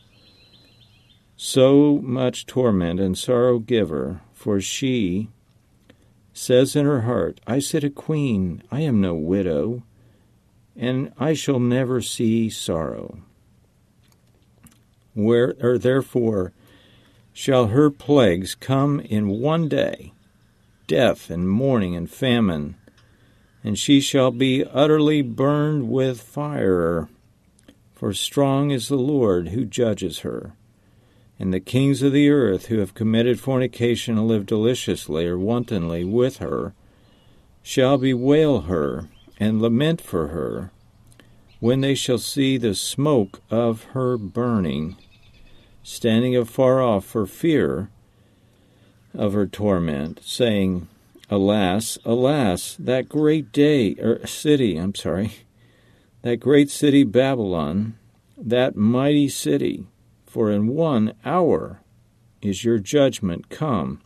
So 1.36 2.00
much 2.03 2.46
torment 2.46 3.00
and 3.00 3.18
sorrow 3.18 3.60
give 3.60 3.89
her, 3.89 4.22
for 4.34 4.62
she 4.62 5.30
says 6.34 6.75
in 6.75 6.86
her 6.86 7.01
heart, 7.01 7.42
I 7.48 7.60
sit 7.60 7.84
a 7.84 7.89
queen, 7.89 8.63
I 8.72 8.82
am 8.82 9.01
no 9.01 9.13
widow, 9.15 9.84
and 10.75 11.12
I 11.20 11.34
shall 11.34 11.60
never 11.60 12.01
see 12.01 12.50
sorrow. 12.50 13.20
Where, 15.13 15.56
or 15.62 15.77
therefore, 15.77 16.53
shall 17.32 17.68
her 17.68 17.89
plagues 17.89 18.56
come 18.56 19.00
in 19.00 19.39
one 19.39 19.68
day, 19.68 20.13
death 20.88 21.30
and 21.30 21.50
mourning 21.50 21.96
and 21.96 22.10
famine, 22.10 22.75
and 23.63 23.77
she 23.77 24.01
shall 24.01 24.32
be 24.32 24.65
utterly 24.65 25.22
burned 25.22 25.89
with 25.89 26.22
fire. 26.22 27.08
For 27.94 28.13
strong 28.13 28.72
is 28.72 28.88
the 28.88 28.98
Lord 28.98 29.50
who 29.50 29.65
judges 29.65 30.20
her. 30.20 30.53
And 31.39 31.53
the 31.53 31.60
kings 31.60 32.01
of 32.01 32.12
the 32.12 32.30
earth 32.30 32.68
who 32.68 32.80
have 32.80 32.94
committed 32.94 33.39
fornication 33.39 34.18
and 34.18 34.27
lived 34.27 34.48
deliciously 34.48 35.25
or 35.25 35.38
wantonly 35.38 36.03
with 36.03 36.38
her 36.38 36.74
shall 37.63 37.98
bewail 37.98 38.62
her 38.62 39.10
and 39.43 39.62
lament 39.62 40.00
for 40.00 40.29
her 40.29 40.71
when 41.59 41.81
they 41.81 41.93
shall 41.93 42.17
see 42.17 42.57
the 42.57 42.73
smoke 42.73 43.41
of 43.50 43.83
her 43.91 44.17
burning, 44.17 44.95
standing 45.83 46.33
afar 46.33 46.81
off 46.81 47.03
for 47.03 47.25
fear 47.25 47.89
of 49.13 49.33
her 49.33 49.45
torment, 49.45 50.21
saying, 50.23 50.88
Alas, 51.29 51.97
alas, 52.05 52.77
that 52.79 53.09
great 53.09 53.51
day, 53.51 53.95
or 53.95 54.25
city, 54.25 54.77
I'm 54.77 54.95
sorry, 54.95 55.33
that 56.21 56.38
great 56.38 56.69
city 56.69 57.03
Babylon, 57.03 57.97
that 58.38 58.77
mighty 58.77 59.27
city, 59.27 59.88
for 60.25 60.50
in 60.51 60.67
one 60.67 61.15
hour 61.25 61.81
is 62.41 62.63
your 62.63 62.79
judgment 62.79 63.50
come. 63.50 64.01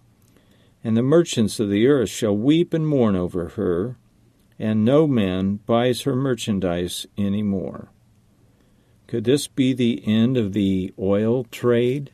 And 0.83 0.97
the 0.97 1.03
merchants 1.03 1.59
of 1.59 1.69
the 1.69 1.85
earth 1.85 2.09
shall 2.09 2.35
weep 2.35 2.73
and 2.73 2.87
mourn 2.87 3.15
over 3.15 3.49
her, 3.49 3.97
and 4.59 4.83
no 4.83 5.07
man 5.07 5.59
buys 5.65 6.01
her 6.01 6.15
merchandise 6.15 7.05
any 7.17 7.43
more. 7.43 7.89
Could 9.07 9.23
this 9.23 9.47
be 9.47 9.73
the 9.73 10.03
end 10.05 10.37
of 10.37 10.53
the 10.53 10.93
oil 10.99 11.45
trade? 11.45 12.11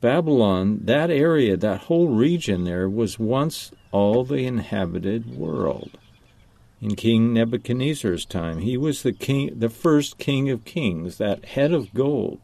Babylon, 0.00 0.80
that 0.84 1.10
area, 1.10 1.56
that 1.56 1.82
whole 1.82 2.08
region 2.08 2.64
there, 2.64 2.88
was 2.88 3.18
once 3.18 3.70
all 3.92 4.24
the 4.24 4.46
inhabited 4.46 5.36
world. 5.36 5.98
In 6.80 6.96
King 6.96 7.34
Nebuchadnezzar's 7.34 8.24
time, 8.24 8.60
he 8.60 8.78
was 8.78 9.02
the 9.02 9.12
king, 9.12 9.58
the 9.58 9.68
first 9.68 10.16
king 10.16 10.48
of 10.48 10.64
kings, 10.64 11.18
that 11.18 11.44
head 11.44 11.72
of 11.72 11.92
gold 11.92 12.40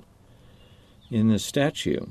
in 1.11 1.29
the 1.29 1.39
statue. 1.39 2.07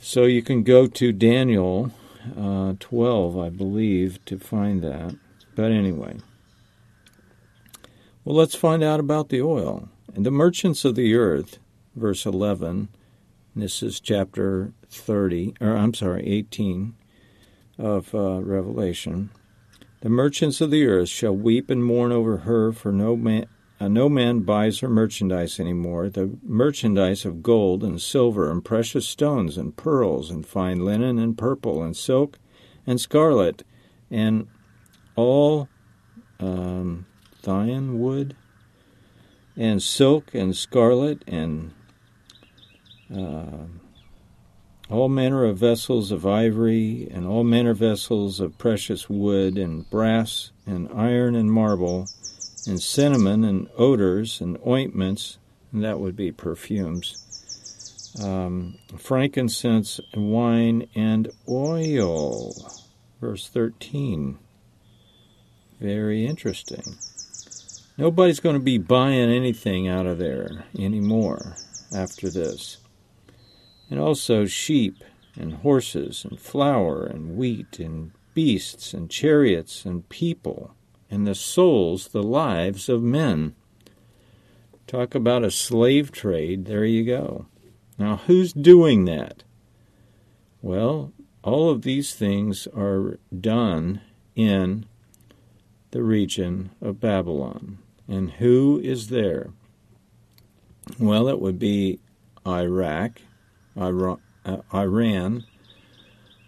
So 0.00 0.24
you 0.24 0.40
can 0.40 0.62
go 0.62 0.86
to 0.86 1.12
Daniel 1.12 1.92
uh, 2.36 2.74
12, 2.78 3.38
I 3.38 3.48
believe, 3.48 4.24
to 4.26 4.38
find 4.38 4.82
that. 4.82 5.16
But 5.54 5.72
anyway. 5.72 6.18
Well, 8.24 8.36
let's 8.36 8.54
find 8.54 8.82
out 8.82 9.00
about 9.00 9.28
the 9.28 9.42
oil. 9.42 9.88
And 10.14 10.26
the 10.26 10.30
merchants 10.30 10.84
of 10.84 10.94
the 10.94 11.14
earth, 11.14 11.58
verse 11.94 12.26
11, 12.26 12.88
this 13.56 13.82
is 13.82 14.00
chapter 14.00 14.72
30, 14.88 15.54
or 15.60 15.76
I'm 15.76 15.94
sorry, 15.94 16.26
18 16.26 16.94
of 17.78 18.14
uh, 18.14 18.40
Revelation. 18.42 19.30
The 20.02 20.08
merchants 20.08 20.60
of 20.60 20.70
the 20.70 20.86
earth 20.86 21.08
shall 21.08 21.34
weep 21.34 21.70
and 21.70 21.84
mourn 21.84 22.12
over 22.12 22.38
her, 22.38 22.72
for 22.72 22.92
no 22.92 23.16
man, 23.16 23.46
uh, 23.80 23.88
no 23.88 24.08
man 24.08 24.40
buys 24.40 24.80
her 24.80 24.88
merchandise 24.88 25.58
any 25.58 25.72
more. 25.72 26.10
The 26.10 26.38
merchandise 26.42 27.24
of 27.24 27.42
gold 27.42 27.82
and 27.82 28.00
silver 28.00 28.50
and 28.50 28.64
precious 28.64 29.08
stones 29.08 29.56
and 29.56 29.76
pearls 29.76 30.30
and 30.30 30.46
fine 30.46 30.84
linen 30.84 31.18
and 31.18 31.36
purple 31.36 31.82
and 31.82 31.96
silk 31.96 32.38
and 32.86 33.00
scarlet 33.00 33.62
and 34.10 34.46
all 35.16 35.68
um, 36.38 37.06
thyine 37.42 37.98
wood 37.98 38.36
and 39.56 39.82
silk 39.82 40.34
and 40.34 40.54
scarlet 40.54 41.24
and 41.26 41.72
uh, 43.14 43.64
all 44.90 45.08
manner 45.08 45.44
of 45.44 45.56
vessels 45.56 46.10
of 46.10 46.26
ivory, 46.26 47.08
and 47.12 47.26
all 47.26 47.44
manner 47.44 47.70
of 47.70 47.78
vessels 47.78 48.40
of 48.40 48.58
precious 48.58 49.08
wood, 49.08 49.56
and 49.56 49.88
brass, 49.88 50.50
and 50.66 50.88
iron, 50.92 51.36
and 51.36 51.52
marble, 51.52 52.08
and 52.66 52.80
cinnamon, 52.80 53.44
and 53.44 53.68
odors, 53.76 54.40
and 54.40 54.58
ointments, 54.66 55.38
and 55.72 55.82
that 55.84 56.00
would 56.00 56.16
be 56.16 56.32
perfumes, 56.32 58.16
um, 58.22 58.78
frankincense, 58.96 60.00
and 60.12 60.30
wine, 60.30 60.88
and 60.94 61.30
oil. 61.48 62.52
Verse 63.20 63.48
13. 63.48 64.38
Very 65.80 66.26
interesting. 66.26 66.96
Nobody's 67.96 68.40
going 68.40 68.56
to 68.56 68.60
be 68.60 68.78
buying 68.78 69.30
anything 69.30 69.88
out 69.88 70.06
of 70.06 70.18
there 70.18 70.64
anymore 70.78 71.56
after 71.94 72.30
this 72.30 72.78
and 73.90 73.98
also 73.98 74.46
sheep 74.46 75.02
and 75.36 75.54
horses 75.54 76.24
and 76.24 76.38
flour 76.40 77.04
and 77.04 77.36
wheat 77.36 77.78
and 77.80 78.12
beasts 78.32 78.94
and 78.94 79.10
chariots 79.10 79.84
and 79.84 80.08
people 80.08 80.74
and 81.10 81.26
the 81.26 81.34
souls, 81.34 82.08
the 82.08 82.22
lives 82.22 82.88
of 82.88 83.02
men. 83.02 83.54
Talk 84.86 85.14
about 85.14 85.44
a 85.44 85.50
slave 85.50 86.10
trade, 86.12 86.64
there 86.66 86.84
you 86.84 87.04
go. 87.04 87.46
Now, 87.98 88.16
who's 88.26 88.52
doing 88.52 89.04
that? 89.04 89.44
Well, 90.62 91.12
all 91.42 91.70
of 91.70 91.82
these 91.82 92.14
things 92.14 92.66
are 92.76 93.18
done 93.38 94.00
in 94.34 94.86
the 95.90 96.02
region 96.02 96.70
of 96.80 97.00
Babylon. 97.00 97.78
And 98.08 98.32
who 98.32 98.80
is 98.82 99.08
there? 99.08 99.50
Well, 100.98 101.28
it 101.28 101.40
would 101.40 101.58
be 101.58 102.00
Iraq, 102.46 103.20
uh, 103.76 104.16
Iran, 104.74 105.44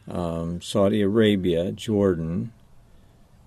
um, 0.09 0.61
Saudi 0.61 1.02
Arabia, 1.02 1.73
Jordan, 1.73 2.52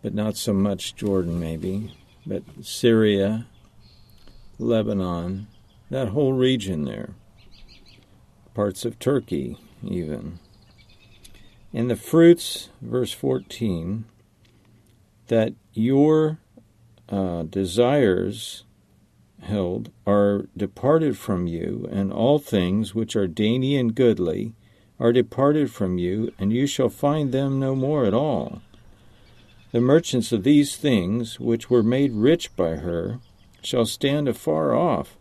but 0.06 0.14
not 0.14 0.38
so 0.38 0.54
much 0.54 0.96
Jordan, 0.96 1.40
maybe, 1.40 1.92
but 2.28 2.44
Syria, 2.62 3.48
Lebanon, 4.60 5.48
that 5.90 6.10
whole 6.10 6.34
region 6.34 6.86
there, 6.86 7.16
parts 8.54 8.86
of 8.86 9.00
Turkey, 9.00 9.58
even. 9.84 10.38
And 11.74 11.90
the 11.90 11.96
fruits, 11.96 12.70
verse 12.84 13.14
14, 13.14 14.06
that 15.26 15.56
your 15.74 16.38
uh, 17.10 17.42
desires 17.42 18.64
held 19.42 19.90
are 20.06 20.46
departed 20.56 21.18
from 21.18 21.48
you, 21.48 21.90
and 21.92 22.14
all 22.14 22.38
things 22.38 22.94
which 22.94 23.16
are 23.16 23.26
dainty 23.26 23.76
and 23.76 23.96
goodly 23.96 24.54
are 25.00 25.12
departed 25.12 25.72
from 25.72 25.98
you, 25.98 26.32
and 26.38 26.54
you 26.54 26.68
shall 26.68 26.90
find 26.90 27.32
them 27.32 27.60
no 27.60 27.76
more 27.76 28.06
at 28.06 28.14
all. 28.14 28.62
The 29.76 29.82
merchants 29.82 30.32
of 30.32 30.44
these 30.44 30.78
things, 30.78 31.38
which 31.38 31.70
were 31.70 31.84
made 31.84 32.14
rich 32.14 32.56
by 32.56 32.78
her, 32.78 33.20
shall 33.62 33.86
stand 33.86 34.30
afar 34.30 34.74
off, 34.74 35.18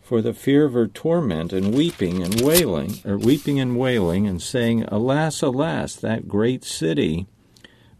for 0.00 0.22
the 0.22 0.32
fear 0.32 0.64
of 0.64 0.72
her 0.72 0.86
torment, 0.86 1.52
and 1.52 1.74
weeping 1.74 2.22
and 2.22 2.40
wailing, 2.40 2.94
or 3.04 3.18
weeping 3.18 3.60
and 3.60 3.78
wailing, 3.78 4.26
and 4.26 4.40
saying, 4.40 4.84
Alas, 4.84 5.42
alas, 5.42 5.96
that 5.96 6.28
great 6.28 6.64
city, 6.64 7.26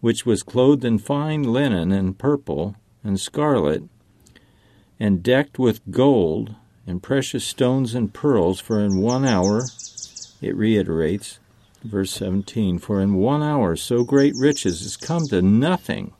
which 0.00 0.24
was 0.24 0.42
clothed 0.42 0.86
in 0.86 0.96
fine 0.96 1.42
linen 1.42 1.92
and 1.92 2.16
purple 2.16 2.76
and 3.02 3.20
scarlet, 3.20 3.82
and 4.98 5.22
decked 5.22 5.58
with 5.58 5.90
gold 5.90 6.54
and 6.86 7.02
precious 7.02 7.44
stones 7.44 7.94
and 7.94 8.14
pearls, 8.14 8.58
for 8.58 8.80
in 8.80 9.02
one 9.02 9.26
hour, 9.26 9.66
it 10.40 10.56
reiterates, 10.56 11.40
verse 11.84 12.10
17, 12.12 12.78
for 12.78 13.00
in 13.00 13.14
one 13.14 13.42
hour 13.42 13.76
so 13.76 14.02
great 14.02 14.34
riches 14.34 14.82
is 14.82 14.96
come 14.96 15.28
to 15.28 15.42
nothing, 15.42 16.12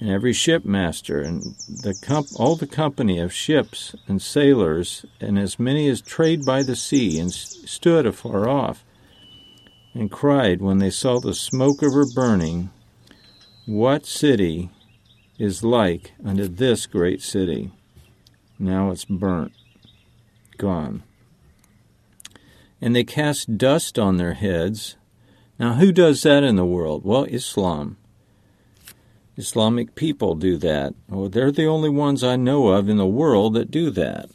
and 0.00 0.10
every 0.10 0.32
shipmaster, 0.32 1.20
and 1.20 1.54
the 1.68 1.94
comp- 1.94 2.28
all 2.34 2.56
the 2.56 2.66
company 2.66 3.18
of 3.18 3.32
ships 3.32 3.94
and 4.06 4.20
sailors, 4.20 5.06
and 5.20 5.38
as 5.38 5.58
many 5.58 5.88
as 5.88 6.00
trade 6.00 6.44
by 6.44 6.62
the 6.62 6.76
sea, 6.76 7.18
and 7.18 7.32
stood 7.32 8.06
afar 8.06 8.48
off, 8.48 8.84
and 9.94 10.10
cried 10.10 10.60
when 10.60 10.78
they 10.78 10.90
saw 10.90 11.18
the 11.18 11.34
smoke 11.34 11.82
of 11.82 11.92
her 11.92 12.06
burning, 12.06 12.70
What 13.66 14.06
city 14.06 14.70
is 15.38 15.62
like 15.62 16.12
unto 16.24 16.48
this 16.48 16.86
great 16.86 17.22
city? 17.22 17.72
Now 18.58 18.90
it's 18.90 19.04
burnt, 19.04 19.52
gone. 20.56 21.04
And 22.80 22.94
they 22.94 23.04
cast 23.04 23.58
dust 23.58 23.98
on 23.98 24.16
their 24.16 24.34
heads. 24.34 24.96
Now, 25.58 25.74
who 25.74 25.90
does 25.92 26.22
that 26.22 26.44
in 26.44 26.56
the 26.56 26.64
world? 26.64 27.04
Well, 27.04 27.24
Islam. 27.24 27.96
Islamic 29.36 29.94
people 29.94 30.34
do 30.34 30.56
that. 30.58 30.94
Well, 31.08 31.28
they're 31.28 31.52
the 31.52 31.66
only 31.66 31.88
ones 31.88 32.24
I 32.24 32.36
know 32.36 32.68
of 32.68 32.88
in 32.88 32.96
the 32.96 33.06
world 33.06 33.54
that 33.54 33.70
do 33.70 33.90
that. 33.90 34.30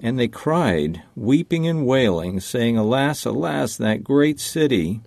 And 0.00 0.18
they 0.18 0.28
cried, 0.28 1.02
weeping 1.14 1.66
and 1.66 1.86
wailing, 1.86 2.40
saying, 2.40 2.76
Alas, 2.78 3.24
alas, 3.24 3.76
that 3.76 4.04
great 4.04 4.40
city, 4.40 5.00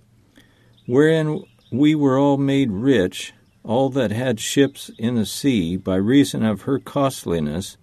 wherein 0.86 1.42
we 1.72 1.94
were 1.94 2.18
all 2.18 2.36
made 2.36 2.70
rich, 2.70 3.32
all 3.64 3.88
that 3.90 4.12
had 4.12 4.38
ships 4.38 4.90
in 4.98 5.16
the 5.16 5.26
sea, 5.26 5.76
by 5.76 5.96
reason 5.96 6.44
of 6.44 6.62
her 6.62 6.78
costliness, 6.78 7.76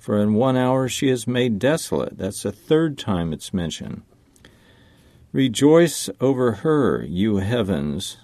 for 0.00 0.18
in 0.18 0.34
one 0.34 0.56
hour 0.56 0.88
she 0.88 1.08
is 1.08 1.26
made 1.26 1.58
desolate. 1.58 2.16
That's 2.16 2.42
the 2.42 2.50
third 2.50 2.98
time 2.98 3.32
it's 3.32 3.54
mentioned. 3.54 4.02
Rejoice 5.30 6.08
over 6.20 6.52
her, 6.52 7.04
you 7.04 7.36
heavens, 7.36 8.16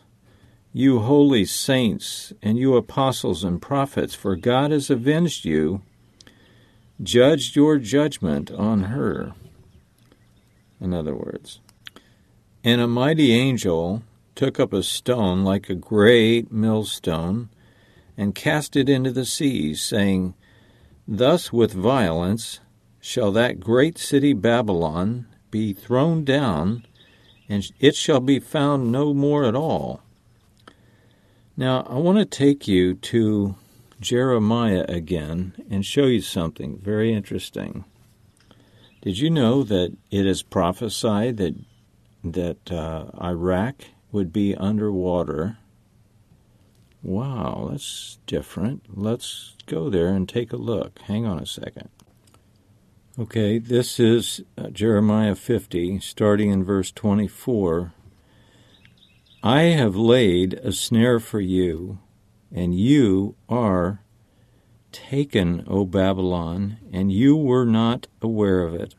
you 0.73 1.01
holy 1.01 1.45
saints, 1.45 2.33
and 2.43 2.59
you 2.59 2.77
apostles 2.77 3.45
and 3.45 3.63
prophets, 3.63 4.15
for 4.15 4.35
God 4.35 4.73
has 4.73 4.91
avenged 4.91 5.45
you, 5.45 5.83
judged 7.03 7.55
your 7.55 7.79
judgment 7.79 8.51
on 8.51 8.85
her. 8.85 9.35
In 10.81 10.93
other 10.93 11.15
words, 11.15 11.61
and 12.65 12.81
a 12.81 12.89
mighty 12.89 13.33
angel 13.33 14.03
took 14.35 14.59
up 14.59 14.73
a 14.73 14.83
stone 14.83 15.45
like 15.45 15.71
a 15.71 15.75
great 15.75 16.51
millstone 16.51 17.51
and 18.17 18.35
cast 18.35 18.77
it 18.77 18.89
into 18.89 19.13
the 19.13 19.25
sea, 19.25 19.75
saying, 19.75 20.35
Thus 21.09 21.53
with 21.53 21.73
violence 21.73 22.61
shall 23.01 23.31
that 23.33 23.61
great 23.61 23.99
city 23.99 24.33
Babylon 24.33 25.27
be 25.51 25.73
thrown 25.73 26.25
down, 26.25 26.85
and 27.49 27.71
it 27.79 27.95
shall 27.95 28.21
be 28.21 28.41
found 28.41 28.91
no 28.91 29.15
more 29.15 29.45
at 29.45 29.55
all. 29.55 30.03
Now, 31.57 31.87
I 31.89 31.95
want 31.95 32.19
to 32.19 32.25
take 32.25 32.67
you 32.67 32.95
to 32.95 33.55
Jeremiah 34.01 34.85
again 34.89 35.55
and 35.71 35.87
show 35.87 36.07
you 36.07 36.21
something 36.21 36.79
very 36.79 37.15
interesting. 37.15 37.85
Did 39.01 39.19
you 39.19 39.31
know 39.31 39.63
that 39.63 39.97
it 40.11 40.27
is 40.27 40.43
prophesied 40.43 41.37
that 41.37 41.55
that 42.25 42.73
uh, 42.73 43.07
Iraq 43.23 43.85
would 44.11 44.33
be 44.33 44.57
underwater? 44.57 45.59
Wow, 47.03 47.69
that's 47.71 48.19
different. 48.27 48.83
Let's 48.93 49.56
go 49.67 49.91
there 49.91 50.09
and 50.09 50.29
take 50.29 50.53
a 50.53 50.57
look. 50.57 50.99
Hang 51.01 51.27
on 51.27 51.39
a 51.39 51.47
second. 51.47 51.89
Okay, 53.19 53.59
this 53.59 53.99
is 53.99 54.43
uh, 54.59 54.69
Jeremiah 54.69 55.35
50, 55.35 56.01
starting 56.01 56.51
in 56.51 56.63
verse 56.65 56.93
24. 56.93 57.95
I 59.43 59.63
have 59.63 59.97
laid 59.97 60.55
a 60.55 60.73
snare 60.73 61.19
for 61.19 61.41
you, 61.41 61.99
and 62.53 62.79
you 62.79 63.37
are 63.49 64.03
taken, 64.93 65.65
O 65.67 65.85
Babylon, 65.85 66.79
and 66.93 67.11
you 67.11 67.37
were 67.37 67.65
not 67.65 68.07
aware 68.21 68.61
of 68.61 68.75
it. 68.75 68.95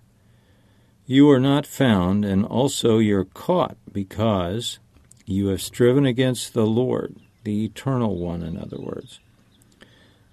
You 1.05 1.29
are 1.29 1.39
not 1.39 1.67
found, 1.67 2.25
and 2.25 2.43
also 2.43 2.97
you're 2.97 3.23
caught, 3.23 3.77
because 3.91 4.79
you 5.25 5.47
have 5.47 5.61
striven 5.61 6.05
against 6.05 6.53
the 6.53 6.65
Lord, 6.65 7.17
the 7.43 7.65
Eternal 7.65 8.17
One, 8.17 8.41
in 8.41 8.57
other 8.57 8.79
words. 8.79 9.19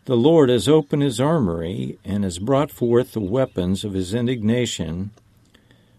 The 0.07 0.17
Lord 0.17 0.51
has 0.51 0.69
opened 0.69 1.03
his 1.03 1.21
armory 1.21 1.99
and 2.05 2.25
has 2.25 2.39
brought 2.39 2.71
forth 2.71 3.13
the 3.13 3.21
weapons 3.21 3.85
of 3.85 3.95
his 3.95 4.13
indignation, 4.13 5.13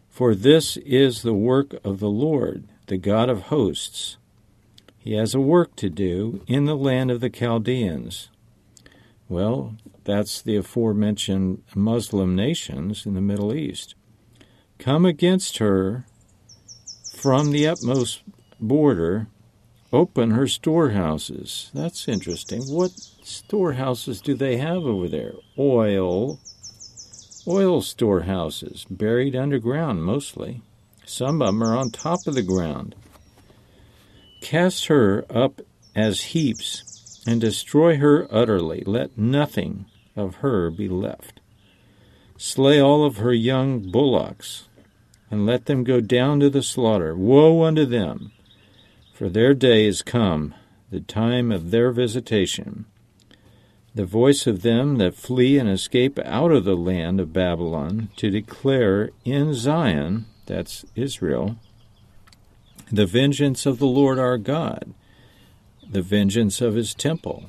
for 0.09 0.35
this 0.35 0.77
is 0.77 1.21
the 1.21 1.33
work 1.33 1.75
of 1.83 1.99
the 1.99 2.09
Lord 2.09 2.67
the 2.87 2.97
God 2.97 3.29
of 3.29 3.43
hosts. 3.43 4.17
He 4.97 5.13
has 5.13 5.33
a 5.33 5.39
work 5.39 5.75
to 5.77 5.89
do 5.89 6.43
in 6.47 6.65
the 6.65 6.75
land 6.75 7.11
of 7.11 7.19
the 7.19 7.29
Chaldeans. 7.29 8.29
Well, 9.27 9.75
that's 10.03 10.41
the 10.41 10.55
aforementioned 10.55 11.63
Muslim 11.75 12.35
nations 12.35 13.05
in 13.05 13.15
the 13.15 13.21
Middle 13.21 13.53
East. 13.53 13.95
Come 14.77 15.05
against 15.05 15.57
her 15.57 16.05
from 17.15 17.51
the 17.51 17.67
utmost 17.67 18.21
border, 18.59 19.27
open 19.95 20.31
her 20.31 20.47
storehouses. 20.47 21.71
That's 21.73 22.07
interesting. 22.07 22.63
What 22.63 22.91
storehouses 23.23 24.21
do 24.21 24.33
they 24.35 24.57
have 24.57 24.83
over 24.83 25.07
there? 25.07 25.33
Oil. 25.57 26.39
Oil 27.47 27.81
storehouses, 27.81 28.85
buried 28.89 29.35
underground 29.35 30.03
mostly. 30.03 30.61
Some 31.05 31.41
of 31.41 31.47
them 31.47 31.63
are 31.63 31.77
on 31.77 31.91
top 31.91 32.27
of 32.27 32.35
the 32.35 32.43
ground. 32.43 32.95
Cast 34.41 34.87
her 34.87 35.25
up 35.29 35.61
as 35.95 36.21
heaps 36.21 37.23
and 37.25 37.39
destroy 37.39 37.97
her 37.97 38.27
utterly. 38.29 38.83
Let 38.85 39.17
nothing 39.17 39.85
of 40.15 40.35
her 40.35 40.69
be 40.69 40.89
left. 40.89 41.39
Slay 42.37 42.81
all 42.81 43.05
of 43.05 43.17
her 43.17 43.33
young 43.33 43.91
bullocks 43.91 44.67
and 45.31 45.45
let 45.45 45.65
them 45.65 45.83
go 45.83 46.01
down 46.01 46.39
to 46.41 46.49
the 46.49 46.63
slaughter. 46.63 47.15
Woe 47.15 47.63
unto 47.63 47.85
them, 47.85 48.31
for 49.15 49.29
their 49.29 49.53
day 49.53 49.85
is 49.85 50.01
come, 50.01 50.53
the 50.91 50.99
time 50.99 51.49
of 51.49 51.71
their 51.71 51.89
visitation. 51.89 52.85
The 53.93 54.05
voice 54.05 54.45
of 54.45 54.61
them 54.61 54.97
that 54.97 55.15
flee 55.15 55.57
and 55.57 55.69
escape 55.69 56.19
out 56.25 56.51
of 56.51 56.65
the 56.65 56.75
land 56.75 57.21
of 57.21 57.31
Babylon 57.31 58.09
to 58.17 58.29
declare 58.29 59.11
in 59.23 59.53
Zion 59.53 60.25
that's 60.47 60.83
Israel, 60.95 61.55
the 62.91 63.05
vengeance 63.05 63.65
of 63.65 63.79
the 63.79 63.87
Lord 63.87 64.19
our 64.19 64.37
God, 64.37 64.93
the 65.89 66.01
vengeance 66.01 66.59
of 66.59 66.75
his 66.75 66.93
temple. 66.93 67.45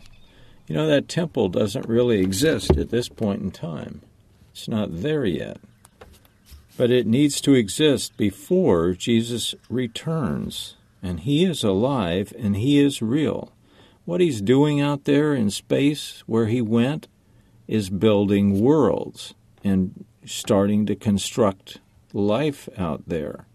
You 0.69 0.77
know, 0.77 0.87
that 0.87 1.09
temple 1.09 1.49
doesn't 1.49 1.89
really 1.89 2.21
exist 2.21 2.77
at 2.77 2.91
this 2.91 3.09
point 3.09 3.43
in 3.43 3.51
time. 3.51 4.03
It's 4.53 4.69
not 4.69 5.03
there 5.03 5.25
yet. 5.25 5.59
But 6.77 6.93
it 6.93 7.09
needs 7.09 7.41
to 7.41 7.55
exist 7.55 8.17
before 8.17 8.93
Jesus 8.93 9.57
returns. 9.69 10.77
And 11.07 11.21
he 11.21 11.45
is 11.45 11.63
alive 11.63 12.33
and 12.37 12.57
he 12.57 12.81
is 12.81 13.01
real. 13.01 13.53
What 14.07 14.21
he's 14.21 14.41
doing 14.41 14.81
out 14.81 15.05
there 15.05 15.35
in 15.35 15.51
space 15.51 16.25
where 16.27 16.47
he 16.47 16.61
went 16.61 17.07
is 17.69 17.91
building 17.91 18.61
worlds 18.61 19.33
and 19.63 20.05
starting 20.25 20.85
to 20.87 20.97
construct 20.97 21.79
life 22.13 22.69
out 22.77 23.05
there. 23.07 23.47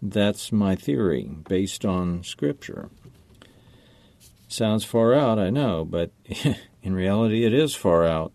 That's 0.00 0.50
my 0.50 0.74
theory 0.74 1.28
based 1.46 1.84
on 1.84 2.24
Scripture. 2.24 2.88
Sounds 4.48 4.84
far 4.86 5.12
out, 5.12 5.38
I 5.38 5.50
know, 5.50 5.84
but 5.84 6.12
in 6.82 6.94
reality 6.94 7.44
it 7.44 7.52
is 7.52 7.74
far 7.74 8.06
out. 8.06 8.32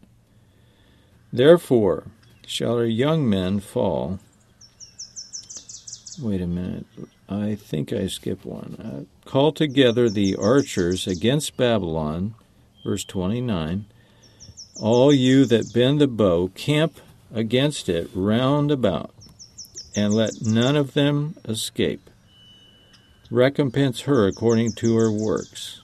Therefore 1.34 2.12
shall 2.46 2.76
our 2.76 2.86
young 2.86 3.28
men 3.28 3.60
fall. 3.60 4.20
Wait 6.22 6.42
a 6.42 6.48
minute. 6.48 6.86
I 7.32 7.56
think 7.56 7.94
I 7.94 8.08
skipped 8.08 8.46
one. 8.46 8.76
Uh, 9.26 9.30
call 9.30 9.54
together 9.54 10.10
the 10.10 10.36
archers 10.36 11.08
against 11.08 11.56
Babylon, 11.56 12.36
verse 12.84 13.06
29. 13.06 13.86
All 14.76 15.14
you 15.14 15.46
that 15.46 15.72
bend 15.72 16.02
the 16.02 16.08
bow, 16.08 16.50
camp 16.50 17.00
against 17.34 17.88
it 17.88 18.10
round 18.14 18.70
about 18.70 19.14
and 19.96 20.14
let 20.14 20.42
none 20.42 20.76
of 20.76 20.94
them 20.94 21.36
escape. 21.48 22.10
Recompense 23.30 24.02
her 24.02 24.28
according 24.28 24.74
to 24.74 24.98
her 24.98 25.10
works, 25.10 25.84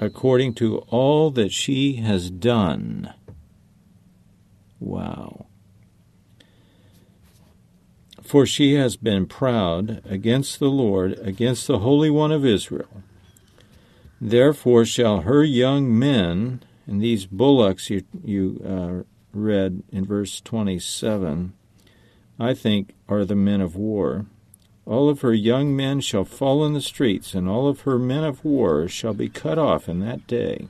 according 0.00 0.54
to 0.54 0.78
all 0.88 1.30
that 1.30 1.52
she 1.52 1.94
has 1.96 2.30
done. 2.30 3.14
Wow. 4.80 5.46
For 8.30 8.46
she 8.46 8.74
has 8.74 8.94
been 8.94 9.26
proud 9.26 10.02
against 10.04 10.60
the 10.60 10.70
Lord, 10.70 11.18
against 11.18 11.66
the 11.66 11.80
Holy 11.80 12.10
One 12.10 12.30
of 12.30 12.46
Israel. 12.46 13.02
Therefore 14.20 14.84
shall 14.84 15.22
her 15.22 15.42
young 15.42 15.98
men, 15.98 16.62
and 16.86 17.02
these 17.02 17.26
bullocks 17.26 17.90
you, 17.90 18.04
you 18.24 18.62
uh, 18.64 19.02
read 19.36 19.82
in 19.90 20.04
verse 20.04 20.40
27, 20.42 21.54
I 22.38 22.54
think, 22.54 22.94
are 23.08 23.24
the 23.24 23.34
men 23.34 23.60
of 23.60 23.74
war. 23.74 24.26
All 24.86 25.08
of 25.08 25.22
her 25.22 25.34
young 25.34 25.74
men 25.74 25.98
shall 26.00 26.24
fall 26.24 26.64
in 26.64 26.72
the 26.72 26.80
streets, 26.80 27.34
and 27.34 27.48
all 27.48 27.66
of 27.66 27.80
her 27.80 27.98
men 27.98 28.22
of 28.22 28.44
war 28.44 28.86
shall 28.86 29.12
be 29.12 29.28
cut 29.28 29.58
off 29.58 29.88
in 29.88 29.98
that 30.06 30.28
day. 30.28 30.68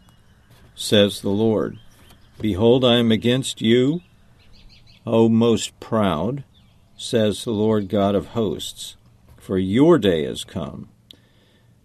says 0.75 1.21
the 1.21 1.29
Lord. 1.29 1.79
Behold, 2.41 2.87
I 2.87 2.97
am 2.97 3.13
against 3.13 3.61
you, 3.61 4.01
O 5.07 5.29
most 5.29 5.79
proud, 5.79 6.43
says 7.01 7.45
the 7.45 7.51
Lord 7.51 7.89
God 7.89 8.15
of 8.15 8.29
hosts. 8.29 8.97
For 9.39 9.59
your 9.59 9.99
day 9.99 10.25
is 10.25 10.45
come, 10.45 10.91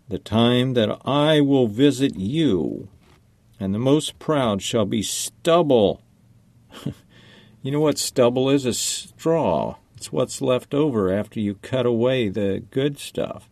the 0.10 0.20
time 0.20 0.74
that 0.74 1.00
I 1.06 1.42
will 1.42 1.68
visit 1.68 2.16
you, 2.16 2.90
and 3.60 3.74
the 3.74 3.80
most 3.80 4.20
proud 4.20 4.62
shall 4.62 4.86
be 4.86 5.02
stubble. 5.02 6.02
you 7.62 7.72
know 7.72 7.80
what 7.80 7.98
stubble 7.98 8.50
is? 8.50 8.66
A 8.66 8.74
straw. 8.74 9.78
It's 9.96 10.12
what's 10.12 10.42
left 10.42 10.74
over 10.74 11.12
after 11.12 11.40
you 11.40 11.56
cut 11.56 11.86
away 11.86 12.28
the 12.28 12.64
good 12.70 13.00
stuff 13.00 13.50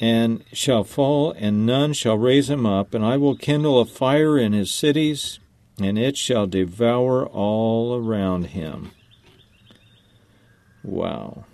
and 0.00 0.44
shall 0.52 0.84
fall, 0.84 1.32
and 1.32 1.66
none 1.66 1.92
shall 1.92 2.18
raise 2.18 2.50
him 2.50 2.66
up. 2.66 2.94
And 2.94 3.04
I 3.04 3.16
will 3.16 3.36
kindle 3.36 3.80
a 3.80 3.84
fire 3.84 4.38
in 4.38 4.52
his 4.52 4.70
cities, 4.70 5.38
and 5.80 5.98
it 5.98 6.16
shall 6.16 6.46
devour 6.46 7.26
all 7.26 7.96
around 7.96 8.46
him. 8.46 8.92
Wow. 10.84 11.44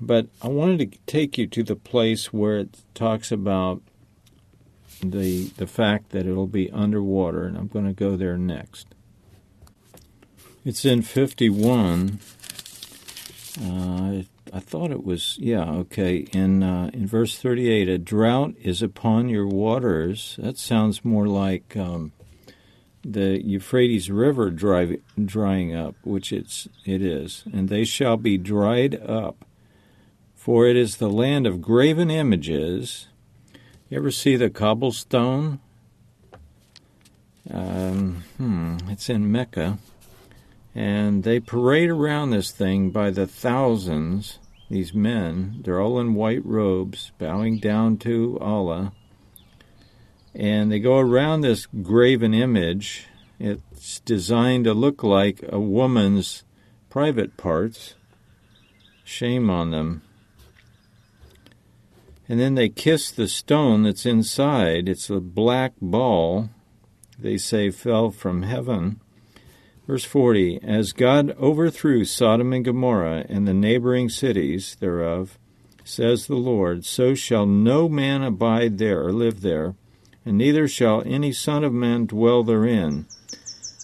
But 0.00 0.28
I 0.40 0.48
wanted 0.48 0.92
to 0.92 0.98
take 1.06 1.36
you 1.36 1.46
to 1.48 1.62
the 1.62 1.76
place 1.76 2.32
where 2.32 2.58
it 2.58 2.82
talks 2.94 3.32
about 3.32 3.82
the 5.02 5.48
the 5.56 5.66
fact 5.66 6.10
that 6.10 6.26
it'll 6.26 6.46
be 6.46 6.70
underwater, 6.70 7.44
and 7.44 7.56
I'm 7.56 7.68
going 7.68 7.86
to 7.86 7.92
go 7.92 8.16
there 8.16 8.38
next. 8.38 8.94
It's 10.64 10.84
in 10.84 11.02
51. 11.02 12.20
Uh, 13.62 14.22
I 14.52 14.60
thought 14.60 14.90
it 14.90 15.04
was 15.04 15.36
yeah 15.38 15.64
okay 15.70 16.18
in 16.32 16.62
uh, 16.62 16.90
in 16.92 17.06
verse 17.06 17.38
thirty 17.38 17.68
eight 17.68 17.88
a 17.88 17.98
drought 17.98 18.54
is 18.62 18.80
upon 18.80 19.28
your 19.28 19.46
waters 19.46 20.36
that 20.38 20.56
sounds 20.56 21.04
more 21.04 21.26
like 21.26 21.76
um, 21.76 22.12
the 23.08 23.44
Euphrates 23.44 24.10
River 24.10 24.50
dry, 24.50 24.98
drying 25.22 25.74
up 25.74 25.94
which 26.02 26.32
it's 26.32 26.68
it 26.84 27.02
is 27.02 27.44
and 27.52 27.68
they 27.68 27.84
shall 27.84 28.16
be 28.16 28.36
dried 28.36 28.94
up 28.94 29.44
for 30.34 30.66
it 30.66 30.76
is 30.76 30.96
the 30.96 31.10
land 31.10 31.46
of 31.46 31.60
graven 31.60 32.10
images 32.10 33.08
you 33.88 33.98
ever 33.98 34.10
see 34.10 34.36
the 34.36 34.50
cobblestone 34.50 35.60
um, 37.48 38.24
hmm, 38.38 38.76
it's 38.88 39.08
in 39.08 39.30
Mecca 39.30 39.78
and 40.76 41.22
they 41.22 41.40
parade 41.40 41.88
around 41.88 42.30
this 42.30 42.50
thing 42.50 42.90
by 42.90 43.08
the 43.08 43.26
thousands. 43.26 44.38
These 44.68 44.92
men, 44.92 45.62
they're 45.62 45.80
all 45.80 45.98
in 45.98 46.14
white 46.14 46.44
robes, 46.44 47.12
bowing 47.18 47.58
down 47.58 47.96
to 47.98 48.38
Allah. 48.42 48.92
And 50.36 50.70
they 50.70 50.80
go 50.80 50.98
around 50.98 51.40
this 51.40 51.64
graven 51.64 52.34
image. 52.34 53.06
It's 53.40 54.00
designed 54.00 54.64
to 54.64 54.74
look 54.74 55.02
like 55.02 55.42
a 55.48 55.58
woman's 55.58 56.44
private 56.90 57.38
parts. 57.38 57.94
Shame 59.02 59.48
on 59.48 59.70
them. 59.70 60.02
And 62.28 62.38
then 62.38 62.54
they 62.54 62.68
kiss 62.68 63.10
the 63.10 63.28
stone 63.28 63.84
that's 63.84 64.04
inside. 64.04 64.90
It's 64.90 65.08
a 65.08 65.20
black 65.20 65.72
ball, 65.80 66.50
they 67.18 67.38
say 67.38 67.70
fell 67.70 68.10
from 68.10 68.42
heaven. 68.42 69.00
Verse 69.86 70.04
40 70.04 70.60
As 70.62 70.92
God 70.92 71.34
overthrew 71.40 72.04
Sodom 72.04 72.52
and 72.52 72.64
Gomorrah 72.64 73.24
and 73.28 73.48
the 73.48 73.54
neighboring 73.54 74.10
cities 74.10 74.76
thereof, 74.80 75.38
says 75.82 76.26
the 76.26 76.34
Lord, 76.34 76.84
so 76.84 77.14
shall 77.14 77.46
no 77.46 77.88
man 77.88 78.22
abide 78.22 78.76
there 78.76 79.02
or 79.02 79.12
live 79.12 79.40
there, 79.40 79.76
and 80.26 80.36
neither 80.36 80.66
shall 80.66 81.02
any 81.06 81.32
son 81.32 81.64
of 81.64 81.72
man 81.72 82.04
dwell 82.04 82.42
therein. 82.42 83.06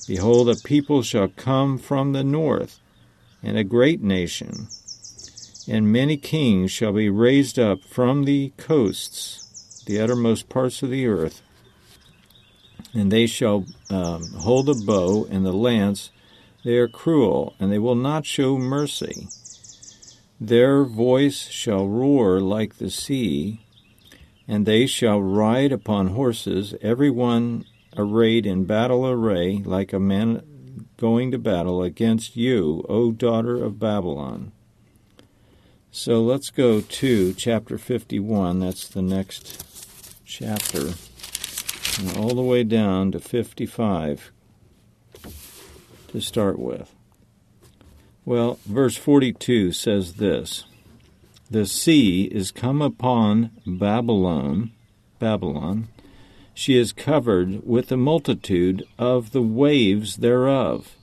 Behold, 0.09 0.49
a 0.51 0.57
people 0.57 1.03
shall 1.03 1.29
come 1.29 1.79
from 1.79 2.13
the 2.13 2.25
north, 2.25 2.81
and 3.43 3.57
a 3.57 3.65
great 3.65 4.03
nation, 4.03 4.67
and 5.69 5.93
many 5.93 6.17
kings 6.17 6.73
shall 6.73 6.93
be 6.93 7.09
raised 7.09 7.59
up 7.59 7.85
from 7.85 8.25
the 8.25 8.53
coasts, 8.57 9.85
the 9.87 10.01
uttermost 10.01 10.49
parts 10.49 10.83
of 10.83 10.91
the 10.91 11.07
earth, 11.07 11.41
and 12.93 13.13
they 13.13 13.27
shall 13.27 13.65
um, 13.89 14.33
hold 14.33 14.67
the 14.67 14.75
bow 14.75 15.27
and 15.31 15.47
the 15.47 15.53
lance. 15.53 16.11
They 16.65 16.77
are 16.77 16.89
cruel, 16.89 17.55
and 17.59 17.73
they 17.73 17.79
will 17.79 17.95
not 17.95 18.27
show 18.27 18.59
mercy. 18.59 19.29
Their 20.41 20.85
voice 20.85 21.49
shall 21.49 21.87
roar 21.87 22.41
like 22.41 22.79
the 22.79 22.91
sea, 22.91 23.62
and 24.47 24.67
they 24.67 24.87
shall 24.87 25.21
ride 25.21 25.73
upon 25.73 26.09
horses, 26.09 26.75
every 26.83 27.11
one 27.11 27.65
arrayed 27.97 28.47
in 28.47 28.65
battle 28.65 29.07
array, 29.09 29.59
like 29.65 29.93
a 29.93 30.01
man 30.01 30.87
going 30.97 31.31
to 31.31 31.39
battle 31.39 31.83
against 31.83 32.37
you, 32.37 32.85
O 32.89 33.13
daughter 33.13 33.63
of 33.63 33.79
Babylon. 33.79 34.53
So 35.91 36.23
let's 36.23 36.51
go 36.51 36.81
to 36.81 37.35
chapter 37.35 37.77
51. 37.77 38.61
That's 38.61 38.89
the 38.89 39.03
next 39.03 40.17
chapter 40.25 40.95
and 41.99 42.17
all 42.17 42.35
the 42.35 42.43
way 42.43 42.65
down 42.65 43.13
to 43.13 43.21
55 43.21 44.33
to 46.09 46.21
start 46.21 46.59
with. 46.59 46.95
Well, 48.25 48.59
verse 48.65 48.97
42 48.97 49.73
says 49.73 50.15
this 50.15 50.65
The 51.53 51.67
sea 51.67 52.31
is 52.33 52.51
come 52.51 52.81
upon 52.81 53.51
Babylon, 53.67 54.71
Babylon. 55.19 55.89
She 56.55 56.79
is 56.79 56.95
covered 56.95 57.67
with 57.67 57.89
the 57.89 57.99
multitude 57.99 58.85
of 58.99 59.33
the 59.33 59.43
waves 59.43 60.17
thereof. 60.17 60.97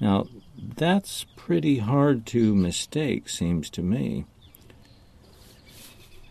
Now, 0.00 0.28
that's 0.56 1.26
pretty 1.34 1.78
hard 1.78 2.26
to 2.26 2.54
mistake, 2.54 3.28
seems 3.28 3.68
to 3.70 3.82
me. 3.82 4.24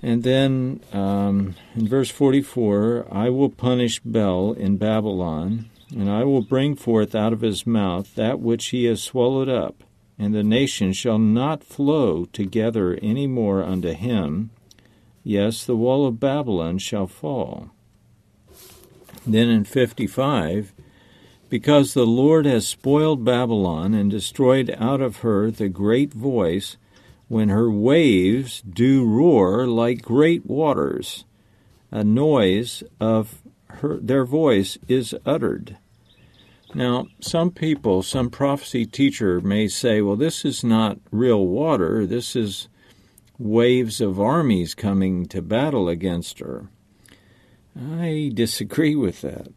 And 0.01 0.23
then 0.23 0.79
um, 0.93 1.55
in 1.75 1.89
verse 1.89 2.09
44, 2.09 3.05
I 3.11 3.29
will 3.29 3.49
punish 3.49 3.99
Bel 3.99 4.53
in 4.53 4.77
Babylon, 4.77 5.69
and 5.91 6.09
I 6.09 6.23
will 6.23 6.41
bring 6.41 6.73
forth 6.77 7.13
out 7.13 7.33
of 7.33 7.41
his 7.41 7.67
mouth 7.67 8.15
that 8.15 8.39
which 8.39 8.67
he 8.67 8.85
has 8.85 9.03
swallowed 9.03 9.49
up, 9.49 9.83
and 10.19 10.35
the 10.35 10.43
nation 10.43 10.91
shall 10.91 11.17
not 11.17 11.63
flow 11.63 12.25
together 12.25 12.99
any 13.01 13.25
more 13.25 13.63
unto 13.63 13.93
him. 13.93 14.49
Yes, 15.23 15.63
the 15.65 15.77
wall 15.77 16.05
of 16.05 16.19
Babylon 16.19 16.77
shall 16.77 17.07
fall. 17.07 17.69
Then 19.25 19.47
in 19.47 19.63
55, 19.63 20.73
because 21.49 21.93
the 21.93 22.05
Lord 22.05 22.45
has 22.45 22.67
spoiled 22.67 23.25
Babylon 23.25 23.93
and 23.93 24.11
destroyed 24.11 24.75
out 24.77 25.01
of 25.01 25.17
her 25.17 25.49
the 25.49 25.69
great 25.69 26.13
voice, 26.13 26.77
when 27.29 27.49
her 27.49 27.71
waves 27.71 28.61
do 28.61 29.05
roar 29.05 29.67
like 29.67 30.01
great 30.01 30.45
waters. 30.45 31.25
A 31.91 32.03
noise 32.03 32.83
of 32.99 33.41
her, 33.67 33.97
their 33.97 34.25
voice 34.25 34.77
is 34.87 35.15
uttered. 35.25 35.77
Now, 36.73 37.07
some 37.19 37.51
people, 37.51 38.03
some 38.03 38.29
prophecy 38.29 38.85
teacher 38.85 39.41
may 39.41 39.67
say, 39.67 40.01
well, 40.01 40.15
this 40.15 40.45
is 40.45 40.63
not 40.63 40.99
real 41.11 41.47
water, 41.47 42.05
this 42.05 42.35
is 42.35 42.67
waves 43.39 44.01
of 44.01 44.19
armies 44.19 44.75
coming 44.75 45.25
to 45.27 45.41
battle 45.41 45.89
against 45.89 46.39
her. 46.39 46.67
I 47.75 48.31
disagree 48.33 48.95
with 48.95 49.21
that. 49.21 49.47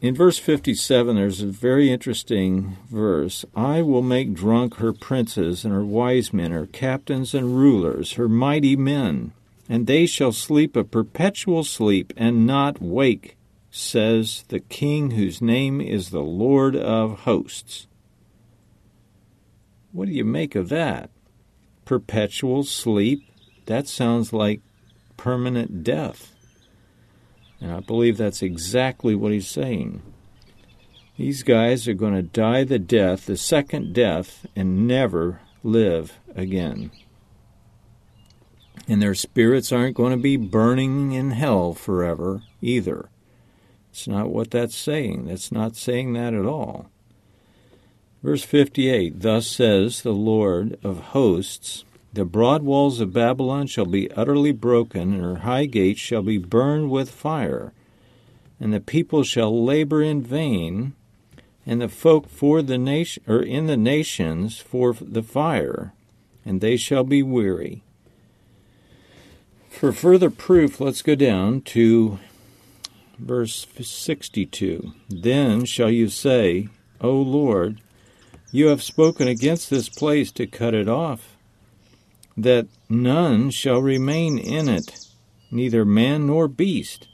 In 0.00 0.14
verse 0.14 0.38
57, 0.38 1.14
there's 1.14 1.42
a 1.42 1.46
very 1.46 1.92
interesting 1.92 2.78
verse. 2.88 3.44
I 3.54 3.82
will 3.82 4.02
make 4.02 4.32
drunk 4.32 4.76
her 4.76 4.94
princes 4.94 5.64
and 5.64 5.74
her 5.74 5.84
wise 5.84 6.32
men, 6.32 6.52
her 6.52 6.66
captains 6.66 7.34
and 7.34 7.56
rulers, 7.56 8.14
her 8.14 8.28
mighty 8.28 8.76
men, 8.76 9.32
and 9.68 9.86
they 9.86 10.06
shall 10.06 10.32
sleep 10.32 10.74
a 10.74 10.84
perpetual 10.84 11.64
sleep 11.64 12.14
and 12.16 12.46
not 12.46 12.80
wake, 12.80 13.36
says 13.70 14.44
the 14.48 14.60
King 14.60 15.12
whose 15.12 15.40
name 15.40 15.80
is 15.80 16.10
the 16.10 16.20
Lord 16.20 16.74
of 16.74 17.20
hosts. 17.20 17.86
What 19.92 20.06
do 20.06 20.12
you 20.12 20.24
make 20.24 20.54
of 20.54 20.68
that? 20.68 21.10
Perpetual 21.84 22.64
sleep? 22.64 23.24
That 23.66 23.86
sounds 23.88 24.32
like 24.32 24.60
permanent 25.16 25.84
death. 25.84 26.32
And 27.60 27.72
I 27.72 27.80
believe 27.80 28.16
that's 28.16 28.42
exactly 28.42 29.14
what 29.14 29.32
he's 29.32 29.48
saying. 29.48 30.02
These 31.16 31.42
guys 31.42 31.86
are 31.86 31.94
going 31.94 32.14
to 32.14 32.22
die 32.22 32.64
the 32.64 32.78
death, 32.78 33.26
the 33.26 33.36
second 33.36 33.92
death, 33.92 34.46
and 34.56 34.88
never 34.88 35.40
live 35.62 36.18
again. 36.34 36.90
And 38.88 39.02
their 39.02 39.14
spirits 39.14 39.70
aren't 39.70 39.96
going 39.96 40.12
to 40.12 40.22
be 40.22 40.36
burning 40.36 41.12
in 41.12 41.32
hell 41.32 41.74
forever 41.74 42.42
either. 42.62 43.10
It's 43.90 44.06
not 44.06 44.30
what 44.30 44.50
that's 44.50 44.76
saying. 44.76 45.26
That's 45.26 45.50
not 45.50 45.76
saying 45.76 46.12
that 46.14 46.34
at 46.34 46.46
all. 46.46 46.90
Verse 48.22 48.44
58 48.44 49.20
Thus 49.20 49.46
says 49.46 50.02
the 50.02 50.12
Lord 50.12 50.78
of 50.84 50.98
hosts 50.98 51.84
The 52.12 52.24
broad 52.24 52.62
walls 52.62 53.00
of 53.00 53.12
Babylon 53.12 53.66
shall 53.66 53.86
be 53.86 54.10
utterly 54.12 54.52
broken, 54.52 55.14
and 55.14 55.22
her 55.22 55.36
high 55.36 55.66
gates 55.66 56.00
shall 56.00 56.22
be 56.22 56.38
burned 56.38 56.90
with 56.90 57.10
fire. 57.10 57.72
And 58.60 58.72
the 58.72 58.80
people 58.80 59.22
shall 59.22 59.64
labor 59.64 60.02
in 60.02 60.22
vain, 60.22 60.92
and 61.66 61.80
the 61.80 61.88
folk 61.88 62.28
for 62.28 62.62
the 62.62 62.78
nation 62.78 63.22
or 63.26 63.42
in 63.42 63.66
the 63.66 63.76
nations 63.76 64.58
for 64.58 64.92
the 64.92 65.22
fire, 65.22 65.94
and 66.44 66.60
they 66.60 66.76
shall 66.76 67.04
be 67.04 67.22
weary. 67.22 67.82
For 69.70 69.92
further 69.92 70.28
proof, 70.28 70.78
let's 70.78 71.00
go 71.00 71.14
down 71.14 71.62
to 71.62 72.18
verse 73.20 73.66
62. 73.80 74.92
Then 75.08 75.64
shall 75.64 75.90
you 75.90 76.08
say, 76.08 76.68
O 77.00 77.12
Lord, 77.12 77.80
you 78.50 78.68
have 78.68 78.82
spoken 78.82 79.28
against 79.28 79.70
this 79.70 79.88
place 79.88 80.32
to 80.32 80.46
cut 80.46 80.74
it 80.74 80.88
off, 80.88 81.36
that 82.36 82.66
none 82.88 83.50
shall 83.50 83.80
remain 83.80 84.38
in 84.38 84.68
it, 84.68 85.06
neither 85.50 85.84
man 85.84 86.26
nor 86.26 86.48
beast, 86.48 87.08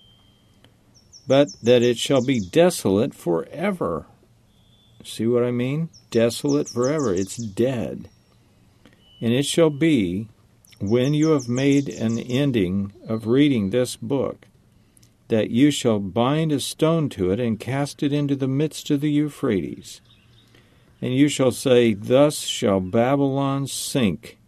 but 1.26 1.48
that 1.62 1.82
it 1.82 1.98
shall 1.98 2.24
be 2.24 2.40
desolate 2.40 3.14
forever. 3.14 4.06
See 5.04 5.26
what 5.26 5.44
I 5.44 5.50
mean? 5.50 5.88
Desolate 6.10 6.68
forever. 6.68 7.12
It's 7.12 7.36
dead. 7.36 8.08
And 9.20 9.32
it 9.32 9.44
shall 9.44 9.70
be, 9.70 10.28
when 10.80 11.14
you 11.14 11.30
have 11.30 11.48
made 11.48 11.88
an 11.88 12.18
ending 12.18 12.92
of 13.08 13.26
reading 13.26 13.70
this 13.70 13.96
book, 13.96 14.46
that 15.28 15.50
you 15.50 15.70
shall 15.70 15.98
bind 15.98 16.52
a 16.52 16.60
stone 16.60 17.08
to 17.10 17.30
it 17.30 17.40
and 17.40 17.58
cast 17.58 18.02
it 18.02 18.12
into 18.12 18.36
the 18.36 18.48
midst 18.48 18.90
of 18.90 19.00
the 19.00 19.10
Euphrates. 19.10 20.00
And 21.02 21.14
you 21.14 21.28
shall 21.28 21.52
say, 21.52 21.94
Thus 21.94 22.40
shall 22.40 22.80
Babylon 22.80 23.66
sink, 23.66 24.38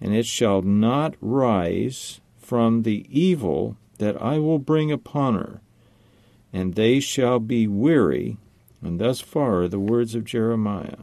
and 0.00 0.14
it 0.14 0.26
shall 0.26 0.62
not 0.62 1.14
rise 1.20 2.20
from 2.38 2.82
the 2.82 3.06
evil 3.10 3.76
that 3.98 4.20
I 4.20 4.38
will 4.38 4.58
bring 4.58 4.90
upon 4.90 5.34
her, 5.34 5.60
and 6.52 6.74
they 6.74 7.00
shall 7.00 7.38
be 7.38 7.66
weary. 7.66 8.36
And 8.80 9.00
thus 9.00 9.20
far 9.20 9.62
are 9.62 9.68
the 9.68 9.80
words 9.80 10.14
of 10.14 10.24
Jeremiah. 10.24 10.98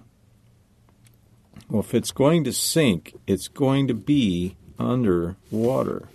Well, 1.70 1.82
if 1.82 1.94
it's 1.94 2.12
going 2.12 2.44
to 2.46 2.54
sink, 2.54 3.16
it's 3.28 3.48
going 3.48 3.88
to 3.88 3.94
be 3.94 4.56
under 4.80 5.36
water. 5.52 6.08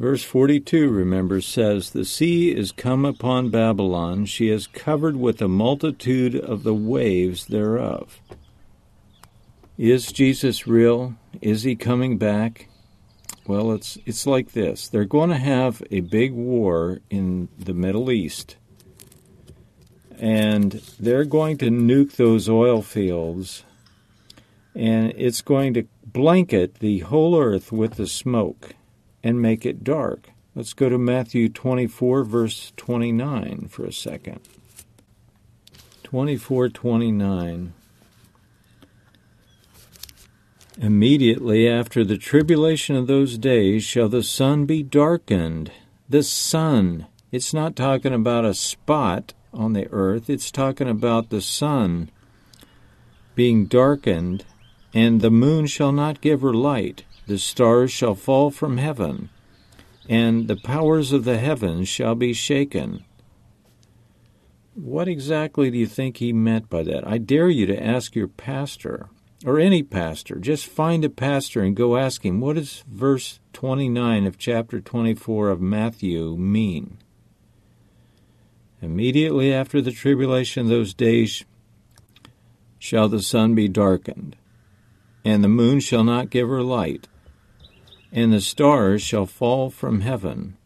Verse 0.00 0.24
42, 0.24 0.88
remember, 0.88 1.42
says, 1.42 1.90
The 1.90 2.06
sea 2.06 2.56
is 2.56 2.72
come 2.72 3.04
upon 3.04 3.50
Babylon, 3.50 4.24
she 4.24 4.48
is 4.48 4.66
covered 4.66 5.16
with 5.16 5.36
the 5.36 5.48
multitude 5.48 6.34
of 6.34 6.62
the 6.62 6.72
waves 6.72 7.44
thereof. 7.44 8.18
Is 9.76 10.10
Jesus 10.10 10.66
real? 10.66 11.16
Is 11.42 11.64
he 11.64 11.76
coming 11.76 12.16
back? 12.16 12.70
Well, 13.46 13.72
it's 13.72 13.98
it's 14.06 14.26
like 14.26 14.52
this. 14.52 14.88
They're 14.88 15.04
going 15.04 15.28
to 15.28 15.36
have 15.36 15.82
a 15.90 16.00
big 16.00 16.32
war 16.32 17.00
in 17.10 17.48
the 17.58 17.74
Middle 17.74 18.10
East. 18.10 18.56
And 20.18 20.80
they're 20.98 21.26
going 21.26 21.58
to 21.58 21.66
nuke 21.66 22.12
those 22.12 22.48
oil 22.48 22.80
fields 22.80 23.64
and 24.74 25.12
it's 25.16 25.42
going 25.42 25.74
to 25.74 25.86
blanket 26.06 26.76
the 26.76 27.00
whole 27.00 27.38
earth 27.38 27.70
with 27.70 27.96
the 27.96 28.06
smoke 28.06 28.76
and 29.22 29.40
make 29.40 29.66
it 29.66 29.84
dark. 29.84 30.30
Let's 30.54 30.72
go 30.72 30.88
to 30.88 30.98
Matthew 30.98 31.48
24, 31.48 32.24
verse 32.24 32.72
29 32.76 33.68
for 33.68 33.84
a 33.84 33.92
second. 33.92 34.40
24:29 36.02 37.72
Immediately 40.80 41.68
after 41.68 42.04
the 42.04 42.16
tribulation 42.16 42.96
of 42.96 43.06
those 43.06 43.38
days 43.38 43.84
shall 43.84 44.08
the 44.08 44.22
sun 44.22 44.64
be 44.66 44.82
darkened. 44.82 45.70
The 46.08 46.22
sun. 46.22 47.06
It's 47.30 47.54
not 47.54 47.76
talking 47.76 48.14
about 48.14 48.44
a 48.44 48.54
spot 48.54 49.34
on 49.52 49.72
the 49.72 49.88
earth, 49.92 50.28
it's 50.30 50.50
talking 50.50 50.88
about 50.88 51.30
the 51.30 51.40
sun 51.40 52.10
being 53.34 53.66
darkened, 53.66 54.44
and 54.92 55.20
the 55.20 55.30
moon 55.30 55.66
shall 55.66 55.92
not 55.92 56.20
give 56.20 56.42
her 56.42 56.52
light, 56.52 57.04
the 57.30 57.38
stars 57.38 57.92
shall 57.92 58.16
fall 58.16 58.50
from 58.50 58.78
heaven, 58.78 59.30
and 60.08 60.48
the 60.48 60.56
powers 60.56 61.12
of 61.12 61.22
the 61.22 61.38
heavens 61.38 61.88
shall 61.88 62.16
be 62.16 62.32
shaken. 62.32 63.04
What 64.74 65.06
exactly 65.06 65.70
do 65.70 65.78
you 65.78 65.86
think 65.86 66.16
he 66.16 66.32
meant 66.32 66.68
by 66.68 66.82
that? 66.82 67.06
I 67.06 67.18
dare 67.18 67.48
you 67.48 67.66
to 67.66 67.80
ask 67.80 68.16
your 68.16 68.26
pastor, 68.26 69.10
or 69.46 69.60
any 69.60 69.84
pastor. 69.84 70.40
Just 70.40 70.66
find 70.66 71.04
a 71.04 71.08
pastor 71.08 71.62
and 71.62 71.76
go 71.76 71.96
ask 71.96 72.24
him, 72.24 72.40
what 72.40 72.56
does 72.56 72.82
verse 72.90 73.38
29 73.52 74.26
of 74.26 74.36
chapter 74.36 74.80
24 74.80 75.50
of 75.50 75.60
Matthew 75.60 76.36
mean? 76.36 76.98
Immediately 78.82 79.54
after 79.54 79.80
the 79.80 79.92
tribulation 79.92 80.68
those 80.68 80.94
days 80.94 81.44
shall 82.80 83.08
the 83.08 83.22
sun 83.22 83.54
be 83.54 83.68
darkened, 83.68 84.34
and 85.24 85.44
the 85.44 85.48
moon 85.48 85.78
shall 85.78 86.02
not 86.02 86.30
give 86.30 86.48
her 86.48 86.62
light, 86.62 87.06
and 88.12 88.32
the 88.32 88.40
stars 88.40 89.02
shall 89.02 89.26
fall 89.26 89.70
from 89.70 90.00
heaven, 90.00 90.56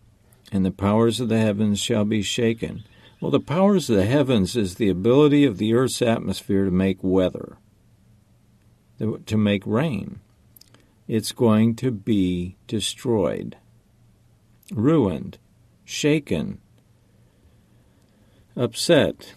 and 0.51 0.65
the 0.65 0.71
powers 0.71 1.21
of 1.21 1.29
the 1.29 1.39
heavens 1.39 1.79
shall 1.79 2.05
be 2.05 2.23
shaken. 2.23 2.85
Well, 3.21 3.31
the 3.31 3.41
powers 3.41 3.89
of 3.89 3.97
the 3.97 4.07
heavens 4.07 4.57
is 4.57 4.75
the 4.75 4.89
ability 4.89 5.45
of 5.45 5.59
the 5.59 5.75
earth's 5.75 6.03
atmosphere 6.03 6.65
to 6.65 6.71
make 6.71 6.99
weather, 7.03 7.57
to 8.99 9.37
make 9.37 9.67
rain. 9.67 10.21
It's 11.07 11.33
going 11.33 11.77
to 11.77 11.91
be 11.91 12.57
destroyed, 12.67 13.57
ruined, 14.73 15.39
shaken, 15.85 16.61
upset. 18.57 19.35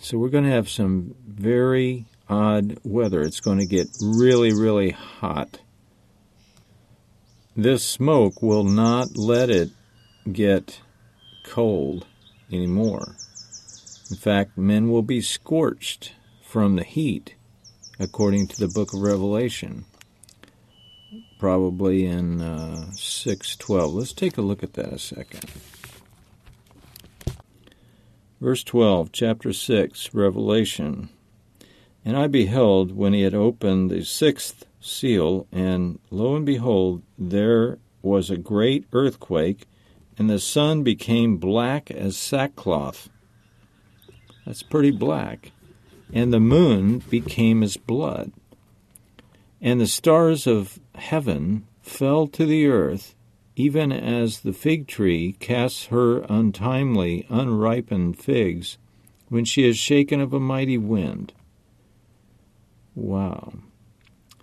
So 0.00 0.18
we're 0.18 0.28
going 0.28 0.44
to 0.44 0.50
have 0.50 0.68
some 0.68 1.14
very 1.26 2.06
odd 2.28 2.78
weather. 2.84 3.22
It's 3.22 3.40
going 3.40 3.58
to 3.58 3.66
get 3.66 3.88
really, 4.02 4.52
really 4.52 4.90
hot 4.90 5.60
this 7.62 7.84
smoke 7.84 8.42
will 8.42 8.64
not 8.64 9.16
let 9.16 9.50
it 9.50 9.70
get 10.30 10.80
cold 11.44 12.06
anymore. 12.50 13.16
In 14.10 14.16
fact, 14.16 14.58
men 14.58 14.90
will 14.90 15.02
be 15.02 15.20
scorched 15.20 16.12
from 16.42 16.76
the 16.76 16.84
heat, 16.84 17.34
according 17.98 18.48
to 18.48 18.58
the 18.58 18.68
book 18.68 18.92
of 18.92 19.00
Revelation, 19.00 19.84
probably 21.38 22.06
in 22.06 22.40
uh, 22.40 22.86
6:12. 22.92 23.94
Let's 23.94 24.12
take 24.12 24.36
a 24.36 24.42
look 24.42 24.62
at 24.62 24.74
that 24.74 24.92
a 24.92 24.98
second. 24.98 25.44
Verse 28.40 28.64
12, 28.64 29.12
chapter 29.12 29.52
6, 29.52 30.14
Revelation. 30.14 31.10
And 32.06 32.16
I 32.16 32.26
beheld 32.26 32.96
when 32.96 33.12
he 33.12 33.20
had 33.20 33.34
opened 33.34 33.90
the 33.90 34.02
sixth 34.02 34.64
seal, 34.80 35.46
and 35.52 35.98
lo 36.10 36.34
and 36.34 36.46
behold, 36.46 37.02
there 37.18 37.78
was 38.02 38.30
a 38.30 38.36
great 38.36 38.86
earthquake, 38.92 39.66
and 40.18 40.28
the 40.28 40.38
sun 40.38 40.82
became 40.82 41.36
black 41.36 41.90
as 41.90 42.16
sackcloth. 42.16 43.08
That's 44.44 44.62
pretty 44.62 44.90
black. 44.90 45.52
And 46.12 46.32
the 46.32 46.40
moon 46.40 46.98
became 47.10 47.62
as 47.62 47.76
blood. 47.76 48.32
And 49.60 49.80
the 49.80 49.86
stars 49.86 50.46
of 50.46 50.80
heaven 50.94 51.66
fell 51.82 52.26
to 52.28 52.46
the 52.46 52.66
earth, 52.66 53.14
even 53.54 53.92
as 53.92 54.40
the 54.40 54.52
fig 54.52 54.88
tree 54.88 55.36
casts 55.38 55.86
her 55.86 56.24
untimely, 56.28 57.26
unripened 57.28 58.18
figs 58.18 58.78
when 59.28 59.44
she 59.44 59.68
is 59.68 59.76
shaken 59.76 60.20
of 60.20 60.32
a 60.32 60.40
mighty 60.40 60.78
wind. 60.78 61.32
Wow 62.94 63.52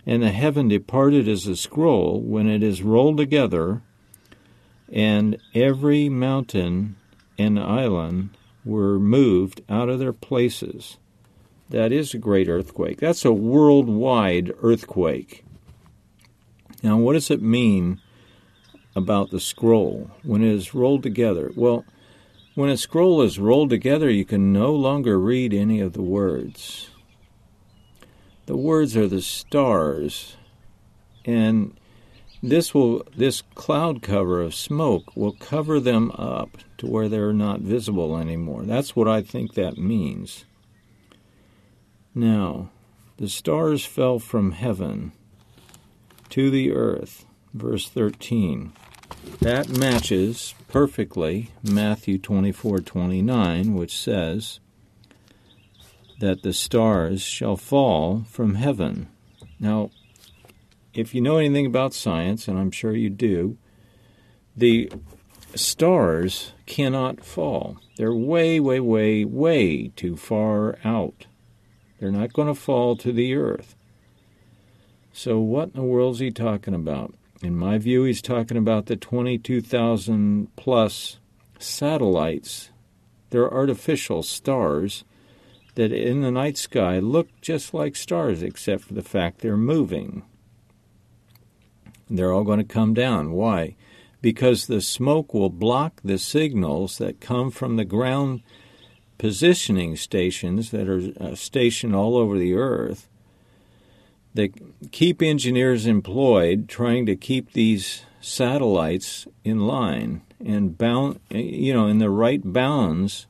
and 0.08 0.22
the 0.22 0.30
heaven 0.30 0.68
departed 0.68 1.28
as 1.28 1.46
a 1.46 1.54
scroll 1.54 2.18
when 2.22 2.48
it 2.48 2.62
is 2.62 2.82
rolled 2.82 3.18
together, 3.18 3.82
and 4.90 5.36
every 5.54 6.08
mountain 6.08 6.96
and 7.38 7.60
island 7.60 8.30
were 8.64 8.98
moved 8.98 9.60
out 9.68 9.90
of 9.90 9.98
their 9.98 10.14
places. 10.14 10.96
That 11.68 11.92
is 11.92 12.14
a 12.14 12.18
great 12.18 12.48
earthquake. 12.48 12.98
That's 13.00 13.26
a 13.26 13.34
worldwide 13.34 14.50
earthquake. 14.62 15.44
Now, 16.82 16.96
what 16.96 17.12
does 17.12 17.30
it 17.30 17.42
mean 17.42 18.00
about 18.96 19.30
the 19.30 19.40
scroll 19.40 20.10
when 20.22 20.42
it 20.42 20.54
is 20.54 20.72
rolled 20.72 21.02
together? 21.02 21.52
Well, 21.54 21.84
when 22.54 22.70
a 22.70 22.78
scroll 22.78 23.20
is 23.20 23.38
rolled 23.38 23.68
together, 23.68 24.08
you 24.08 24.24
can 24.24 24.54
no 24.54 24.72
longer 24.74 25.20
read 25.20 25.52
any 25.52 25.80
of 25.80 25.92
the 25.92 26.02
words. 26.02 26.88
The 28.48 28.56
words 28.56 28.96
are 28.96 29.06
the 29.06 29.20
stars, 29.20 30.38
and 31.26 31.78
this 32.42 32.72
will 32.72 33.06
this 33.14 33.42
cloud 33.54 34.00
cover 34.00 34.40
of 34.40 34.54
smoke 34.54 35.14
will 35.14 35.32
cover 35.32 35.78
them 35.78 36.10
up 36.12 36.56
to 36.78 36.86
where 36.86 37.10
they're 37.10 37.34
not 37.34 37.60
visible 37.60 38.16
anymore. 38.16 38.62
That's 38.62 38.96
what 38.96 39.06
I 39.06 39.20
think 39.20 39.52
that 39.52 39.76
means. 39.76 40.46
Now, 42.14 42.70
The 43.18 43.28
stars 43.28 43.84
fell 43.84 44.20
from 44.20 44.52
heaven 44.52 45.10
to 46.28 46.50
the 46.50 46.70
earth. 46.70 47.26
Verse 47.52 47.88
13. 47.88 48.72
That 49.40 49.68
matches 49.68 50.54
perfectly 50.68 51.50
Matthew 51.64 52.18
24:29, 52.18 53.74
which 53.74 53.96
says 53.96 54.60
that 56.18 56.42
the 56.42 56.52
stars 56.52 57.22
shall 57.22 57.56
fall 57.56 58.24
from 58.28 58.56
heaven. 58.56 59.08
Now, 59.60 59.90
if 60.92 61.14
you 61.14 61.20
know 61.20 61.36
anything 61.36 61.66
about 61.66 61.94
science, 61.94 62.48
and 62.48 62.58
I'm 62.58 62.70
sure 62.70 62.94
you 62.94 63.10
do, 63.10 63.56
the 64.56 64.90
stars 65.54 66.52
cannot 66.66 67.24
fall. 67.24 67.78
They're 67.96 68.14
way, 68.14 68.58
way, 68.58 68.80
way, 68.80 69.24
way 69.24 69.88
too 69.94 70.16
far 70.16 70.78
out. 70.84 71.26
They're 71.98 72.10
not 72.10 72.32
going 72.32 72.48
to 72.48 72.54
fall 72.54 72.96
to 72.96 73.12
the 73.12 73.34
earth. 73.34 73.74
So, 75.12 75.38
what 75.38 75.70
in 75.70 75.80
the 75.80 75.82
world 75.82 76.14
is 76.14 76.20
he 76.20 76.30
talking 76.30 76.74
about? 76.74 77.14
In 77.42 77.56
my 77.56 77.78
view, 77.78 78.04
he's 78.04 78.22
talking 78.22 78.56
about 78.56 78.86
the 78.86 78.96
22,000 78.96 80.54
plus 80.56 81.18
satellites. 81.58 82.70
They're 83.30 83.52
artificial 83.52 84.22
stars 84.22 85.04
that 85.78 85.92
in 85.92 86.22
the 86.22 86.30
night 86.32 86.58
sky 86.58 86.98
look 86.98 87.28
just 87.40 87.72
like 87.72 87.94
stars, 87.94 88.42
except 88.42 88.82
for 88.82 88.94
the 88.94 89.02
fact 89.02 89.38
they're 89.38 89.56
moving. 89.56 90.24
They're 92.10 92.32
all 92.32 92.42
going 92.42 92.58
to 92.58 92.64
come 92.64 92.94
down. 92.94 93.30
Why? 93.30 93.76
Because 94.20 94.66
the 94.66 94.80
smoke 94.80 95.32
will 95.32 95.50
block 95.50 96.00
the 96.02 96.18
signals 96.18 96.98
that 96.98 97.20
come 97.20 97.52
from 97.52 97.76
the 97.76 97.84
ground 97.84 98.42
positioning 99.18 99.94
stations 99.94 100.72
that 100.72 100.88
are 100.88 101.12
uh, 101.20 101.36
stationed 101.36 101.94
all 101.94 102.16
over 102.16 102.36
the 102.36 102.54
earth 102.54 103.08
that 104.34 104.90
keep 104.90 105.22
engineers 105.22 105.86
employed 105.86 106.68
trying 106.68 107.06
to 107.06 107.14
keep 107.14 107.52
these 107.52 108.04
satellites 108.20 109.28
in 109.44 109.60
line 109.60 110.22
and 110.44 110.76
bound 110.76 111.20
you 111.30 111.72
know 111.72 111.86
in 111.86 111.98
the 111.98 112.10
right 112.10 112.52
bounds 112.52 113.27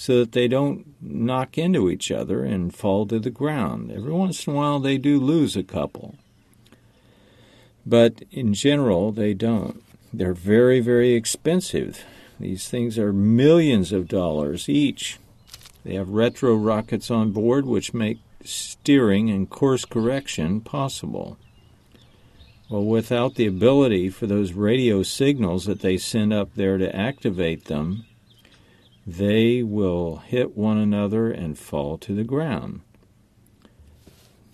so 0.00 0.20
that 0.20 0.32
they 0.32 0.48
don't 0.48 0.94
knock 1.02 1.58
into 1.58 1.90
each 1.90 2.10
other 2.10 2.42
and 2.42 2.74
fall 2.74 3.04
to 3.04 3.18
the 3.18 3.28
ground. 3.28 3.92
Every 3.92 4.12
once 4.12 4.46
in 4.46 4.54
a 4.54 4.56
while 4.56 4.80
they 4.80 4.96
do 4.96 5.20
lose 5.20 5.56
a 5.56 5.62
couple. 5.62 6.14
But 7.84 8.22
in 8.30 8.54
general 8.54 9.12
they 9.12 9.34
don't. 9.34 9.82
They're 10.10 10.32
very 10.32 10.80
very 10.80 11.12
expensive. 11.12 12.02
These 12.38 12.66
things 12.66 12.98
are 12.98 13.12
millions 13.12 13.92
of 13.92 14.08
dollars 14.08 14.70
each. 14.70 15.18
They 15.84 15.96
have 15.96 16.08
retro 16.08 16.54
rockets 16.54 17.10
on 17.10 17.32
board, 17.32 17.66
which 17.66 17.92
make 17.92 18.20
steering 18.42 19.28
and 19.28 19.50
course 19.50 19.84
correction 19.84 20.62
possible. 20.62 21.36
Well, 22.70 22.86
without 22.86 23.34
the 23.34 23.46
ability 23.46 24.08
for 24.08 24.26
those 24.26 24.54
radio 24.54 25.02
signals 25.02 25.66
that 25.66 25.80
they 25.80 25.98
send 25.98 26.32
up 26.32 26.54
there 26.54 26.78
to 26.78 26.96
activate 26.96 27.66
them, 27.66 28.06
they 29.06 29.62
will 29.62 30.16
hit 30.16 30.56
one 30.56 30.78
another 30.78 31.30
and 31.30 31.58
fall 31.58 31.98
to 31.98 32.14
the 32.14 32.24
ground. 32.24 32.80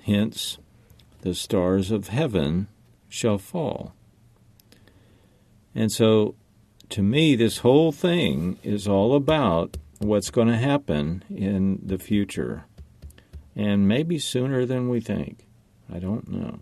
Hence, 0.05 0.59
the 1.23 1.35
stars 1.35 1.91
of 1.91 2.09
heaven 2.09 2.69
shall 3.09 3.39
fall. 3.39 3.95
And 5.75 5.91
so, 5.91 6.37
to 6.91 7.03
me, 7.03 7.35
this 7.35 7.59
whole 7.59 7.93
thing 7.93 8.59
is 8.63 8.87
all 8.87 9.15
about 9.15 9.77
what's 9.99 10.31
going 10.31 10.49
to 10.49 10.57
happen 10.57 11.25
in 11.29 11.81
the 11.83 11.99
future. 11.99 12.65
And 13.55 13.89
maybe 13.89 14.19
sooner 14.19 14.65
than 14.65 14.89
we 14.89 15.01
think. 15.01 15.47
I 15.93 15.99
don't 15.99 16.29
know. 16.29 16.61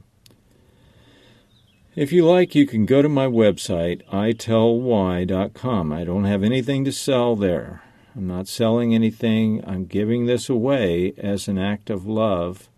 If 1.96 2.10
you 2.10 2.26
like, 2.26 2.56
you 2.56 2.66
can 2.66 2.86
go 2.86 3.02
to 3.02 3.08
my 3.08 3.26
website, 3.26 4.04
itellwhy.com. 4.08 5.92
I 5.92 6.02
don't 6.02 6.24
have 6.24 6.42
anything 6.42 6.84
to 6.86 6.92
sell 6.92 7.36
there. 7.36 7.84
I'm 8.16 8.26
not 8.26 8.48
selling 8.48 8.92
anything. 8.92 9.62
I'm 9.64 9.84
giving 9.84 10.26
this 10.26 10.48
away 10.48 11.14
as 11.16 11.46
an 11.46 11.56
act 11.56 11.90
of 11.90 12.04
love 12.04 12.68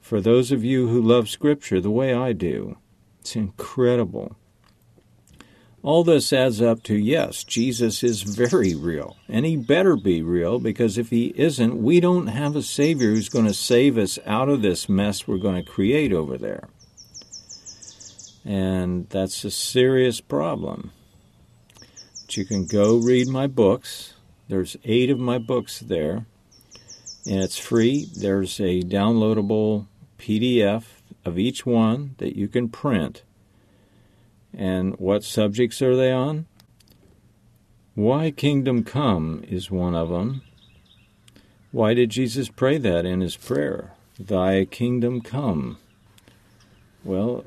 for 0.00 0.18
those 0.18 0.50
of 0.50 0.64
you 0.64 0.88
who 0.88 1.02
love 1.02 1.28
Scripture 1.28 1.78
the 1.78 1.90
way 1.90 2.14
I 2.14 2.32
do. 2.32 2.78
It's 3.20 3.36
incredible. 3.36 4.34
All 5.82 6.02
this 6.02 6.32
adds 6.32 6.62
up 6.62 6.82
to 6.84 6.96
yes, 6.96 7.44
Jesus 7.44 8.02
is 8.02 8.22
very 8.22 8.74
real, 8.74 9.18
and 9.28 9.44
he 9.44 9.56
better 9.56 9.94
be 9.94 10.22
real 10.22 10.58
because 10.58 10.96
if 10.96 11.10
he 11.10 11.34
isn't, 11.36 11.82
we 11.82 12.00
don't 12.00 12.28
have 12.28 12.56
a 12.56 12.62
Savior 12.62 13.10
who's 13.10 13.28
going 13.28 13.44
to 13.44 13.52
save 13.52 13.98
us 13.98 14.18
out 14.24 14.48
of 14.48 14.62
this 14.62 14.88
mess 14.88 15.28
we're 15.28 15.36
going 15.36 15.62
to 15.62 15.70
create 15.70 16.14
over 16.14 16.38
there. 16.38 16.70
And 18.44 19.08
that's 19.08 19.44
a 19.44 19.50
serious 19.50 20.20
problem. 20.20 20.92
But 22.26 22.36
you 22.36 22.44
can 22.44 22.66
go 22.66 22.96
read 22.96 23.28
my 23.28 23.46
books. 23.46 24.14
There's 24.48 24.76
eight 24.84 25.10
of 25.10 25.18
my 25.18 25.38
books 25.38 25.80
there, 25.80 26.26
and 27.26 27.42
it's 27.42 27.58
free. 27.58 28.08
There's 28.16 28.60
a 28.60 28.82
downloadable 28.82 29.86
PDF 30.18 30.84
of 31.24 31.38
each 31.38 31.64
one 31.64 32.14
that 32.18 32.36
you 32.36 32.48
can 32.48 32.68
print 32.68 33.22
and 34.56 34.98
what 34.98 35.24
subjects 35.24 35.82
are 35.82 35.96
they 35.96 36.12
on? 36.12 36.46
Why 37.94 38.30
kingdom 38.30 38.84
come 38.84 39.44
is 39.48 39.70
one 39.70 39.94
of 39.94 40.08
them. 40.08 40.42
Why 41.72 41.94
did 41.94 42.10
Jesus 42.10 42.48
pray 42.48 42.78
that 42.78 43.04
in 43.04 43.20
his 43.20 43.36
prayer? 43.36 43.92
Thy 44.18 44.64
kingdom 44.64 45.20
come. 45.20 45.78
Well, 47.02 47.44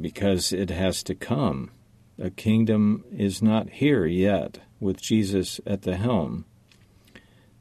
because 0.00 0.52
it 0.52 0.70
has 0.70 1.02
to 1.04 1.14
come. 1.14 1.70
A 2.18 2.30
kingdom 2.30 3.04
is 3.10 3.42
not 3.42 3.70
here 3.70 4.06
yet 4.06 4.60
with 4.78 5.00
Jesus 5.00 5.60
at 5.66 5.82
the 5.82 5.96
helm, 5.96 6.44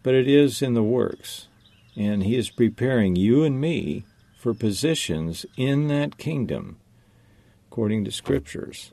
but 0.04 0.16
it 0.16 0.28
is 0.28 0.62
in 0.62 0.74
the 0.74 0.84
works, 0.84 1.48
and 1.96 2.24
he 2.24 2.36
is 2.36 2.50
preparing 2.50 3.16
you 3.16 3.44
and 3.44 3.60
me 3.60 4.06
for 4.38 4.54
positions 4.54 5.46
in 5.58 5.88
that 5.88 6.18
kingdom 6.18 6.78
according 7.70 8.04
to 8.04 8.12
scriptures. 8.12 8.92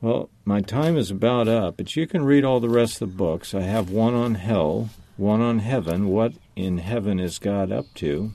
Well, 0.00 0.30
my 0.44 0.60
time 0.60 0.96
is 0.96 1.10
about 1.10 1.48
up, 1.48 1.76
but 1.78 1.96
you 1.96 2.06
can 2.06 2.24
read 2.24 2.44
all 2.44 2.60
the 2.60 2.68
rest 2.68 3.00
of 3.00 3.10
the 3.10 3.16
books. 3.16 3.54
I 3.54 3.62
have 3.62 3.90
one 3.90 4.14
on 4.14 4.34
hell, 4.34 4.90
one 5.16 5.40
on 5.40 5.60
heaven, 5.60 6.08
what 6.08 6.34
in 6.54 6.78
heaven 6.78 7.18
is 7.18 7.38
God 7.38 7.72
up 7.72 7.86
to, 7.94 8.32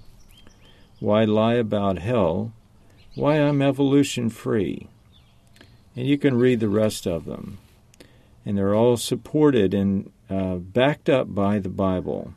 why 1.00 1.24
lie 1.24 1.54
about 1.54 2.00
hell, 2.00 2.54
why 3.18 3.36
I'm 3.36 3.62
evolution 3.62 4.30
free. 4.30 4.88
And 5.96 6.08
you 6.08 6.18
can 6.18 6.38
read 6.38 6.60
the 6.60 6.70
rest 6.70 7.06
of 7.08 7.26
them. 7.26 7.58
And 8.46 8.58
they're 8.58 8.76
all 8.76 8.98
supported 8.98 9.74
and 9.74 10.12
uh, 10.30 10.56
backed 10.56 11.10
up 11.10 11.34
by 11.34 11.60
the 11.60 11.70
Bible. 11.70 12.34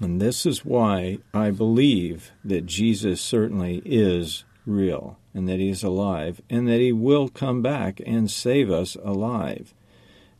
And 0.00 0.20
this 0.20 0.44
is 0.44 0.64
why 0.64 1.18
I 1.32 1.50
believe 1.50 2.32
that 2.44 2.66
Jesus 2.66 3.20
certainly 3.20 3.82
is 3.84 4.44
real 4.66 5.18
and 5.34 5.48
that 5.48 5.58
he 5.58 5.68
is 5.68 5.82
alive 5.82 6.40
and 6.50 6.68
that 6.68 6.80
he 6.80 6.92
will 6.92 7.28
come 7.28 7.62
back 7.62 8.00
and 8.04 8.30
save 8.30 8.70
us 8.70 8.96
alive. 9.02 9.74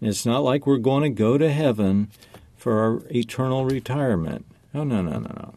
And 0.01 0.11
it's 0.11 0.27
not 0.27 0.43
like 0.43 0.67
we're 0.67 0.79
going 0.79 1.05
to 1.05 1.11
go 1.11 1.39
to 1.39 1.51
heaven 1.51 2.11
for 2.57 2.81
our 2.81 3.03
eternal 3.15 3.65
retirement. 3.65 4.47
No, 4.75 4.85
no, 4.85 5.03
no, 5.03 5.13
no, 5.13 5.21
no. 5.21 5.55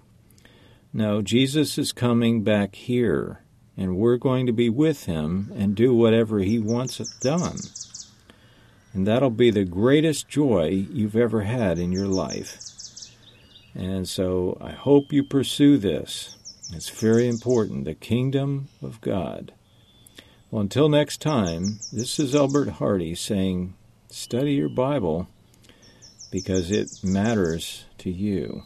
No, 0.97 1.21
Jesus 1.21 1.77
is 1.77 1.91
coming 1.91 2.41
back 2.41 2.75
here, 2.75 3.41
and 3.75 3.97
we're 3.97 4.15
going 4.15 4.45
to 4.45 4.53
be 4.53 4.69
with 4.69 5.08
him 5.08 5.51
and 5.53 5.75
do 5.75 5.93
whatever 5.93 6.39
he 6.39 6.58
wants 6.58 6.99
done. 7.19 7.58
And 8.93 9.05
that'll 9.05 9.29
be 9.29 9.51
the 9.51 9.65
greatest 9.65 10.29
joy 10.29 10.67
you've 10.89 11.17
ever 11.17 11.41
had 11.41 11.79
in 11.79 11.91
your 11.91 12.08
life. 12.08 12.60
And 13.74 14.07
so 14.07 14.57
I 14.61 14.72
hope 14.72 15.11
you 15.11 15.22
pursue 15.22 15.78
this. 15.78 16.38
It's 16.72 16.88
very 16.88 17.28
important. 17.28 17.84
The 17.84 17.93
kingdom 17.93 18.70
of 18.82 19.01
God. 19.01 19.51
Well, 20.49 20.61
until 20.61 20.88
next 20.88 21.20
time, 21.20 21.80
this 21.91 22.22
is 22.22 22.34
Albert 22.34 22.70
Hardy 22.70 23.15
saying, 23.15 23.74
study 24.09 24.53
your 24.53 24.70
Bible 24.70 25.28
because 26.32 26.72
it 26.72 27.03
matters 27.03 27.84
to 27.97 28.09
you 28.09 28.63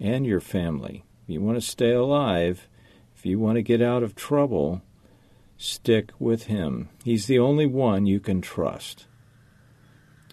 and 0.00 0.26
your 0.26 0.40
family. 0.40 1.04
You 1.30 1.40
want 1.40 1.56
to 1.56 1.66
stay 1.66 1.92
alive, 1.92 2.68
if 3.16 3.24
you 3.24 3.38
want 3.38 3.56
to 3.56 3.62
get 3.62 3.80
out 3.80 4.02
of 4.02 4.14
trouble, 4.14 4.82
stick 5.56 6.10
with 6.18 6.44
him. 6.44 6.88
He's 7.04 7.26
the 7.26 7.38
only 7.38 7.66
one 7.66 8.06
you 8.06 8.18
can 8.20 8.40
trust. 8.40 9.06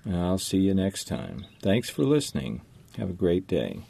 I'll 0.10 0.38
see 0.38 0.60
you 0.60 0.74
next 0.74 1.06
time. 1.06 1.46
Thanks 1.62 1.90
for 1.90 2.04
listening. 2.04 2.62
Have 2.98 3.10
a 3.10 3.14
great 3.14 3.46
day. 3.46 3.82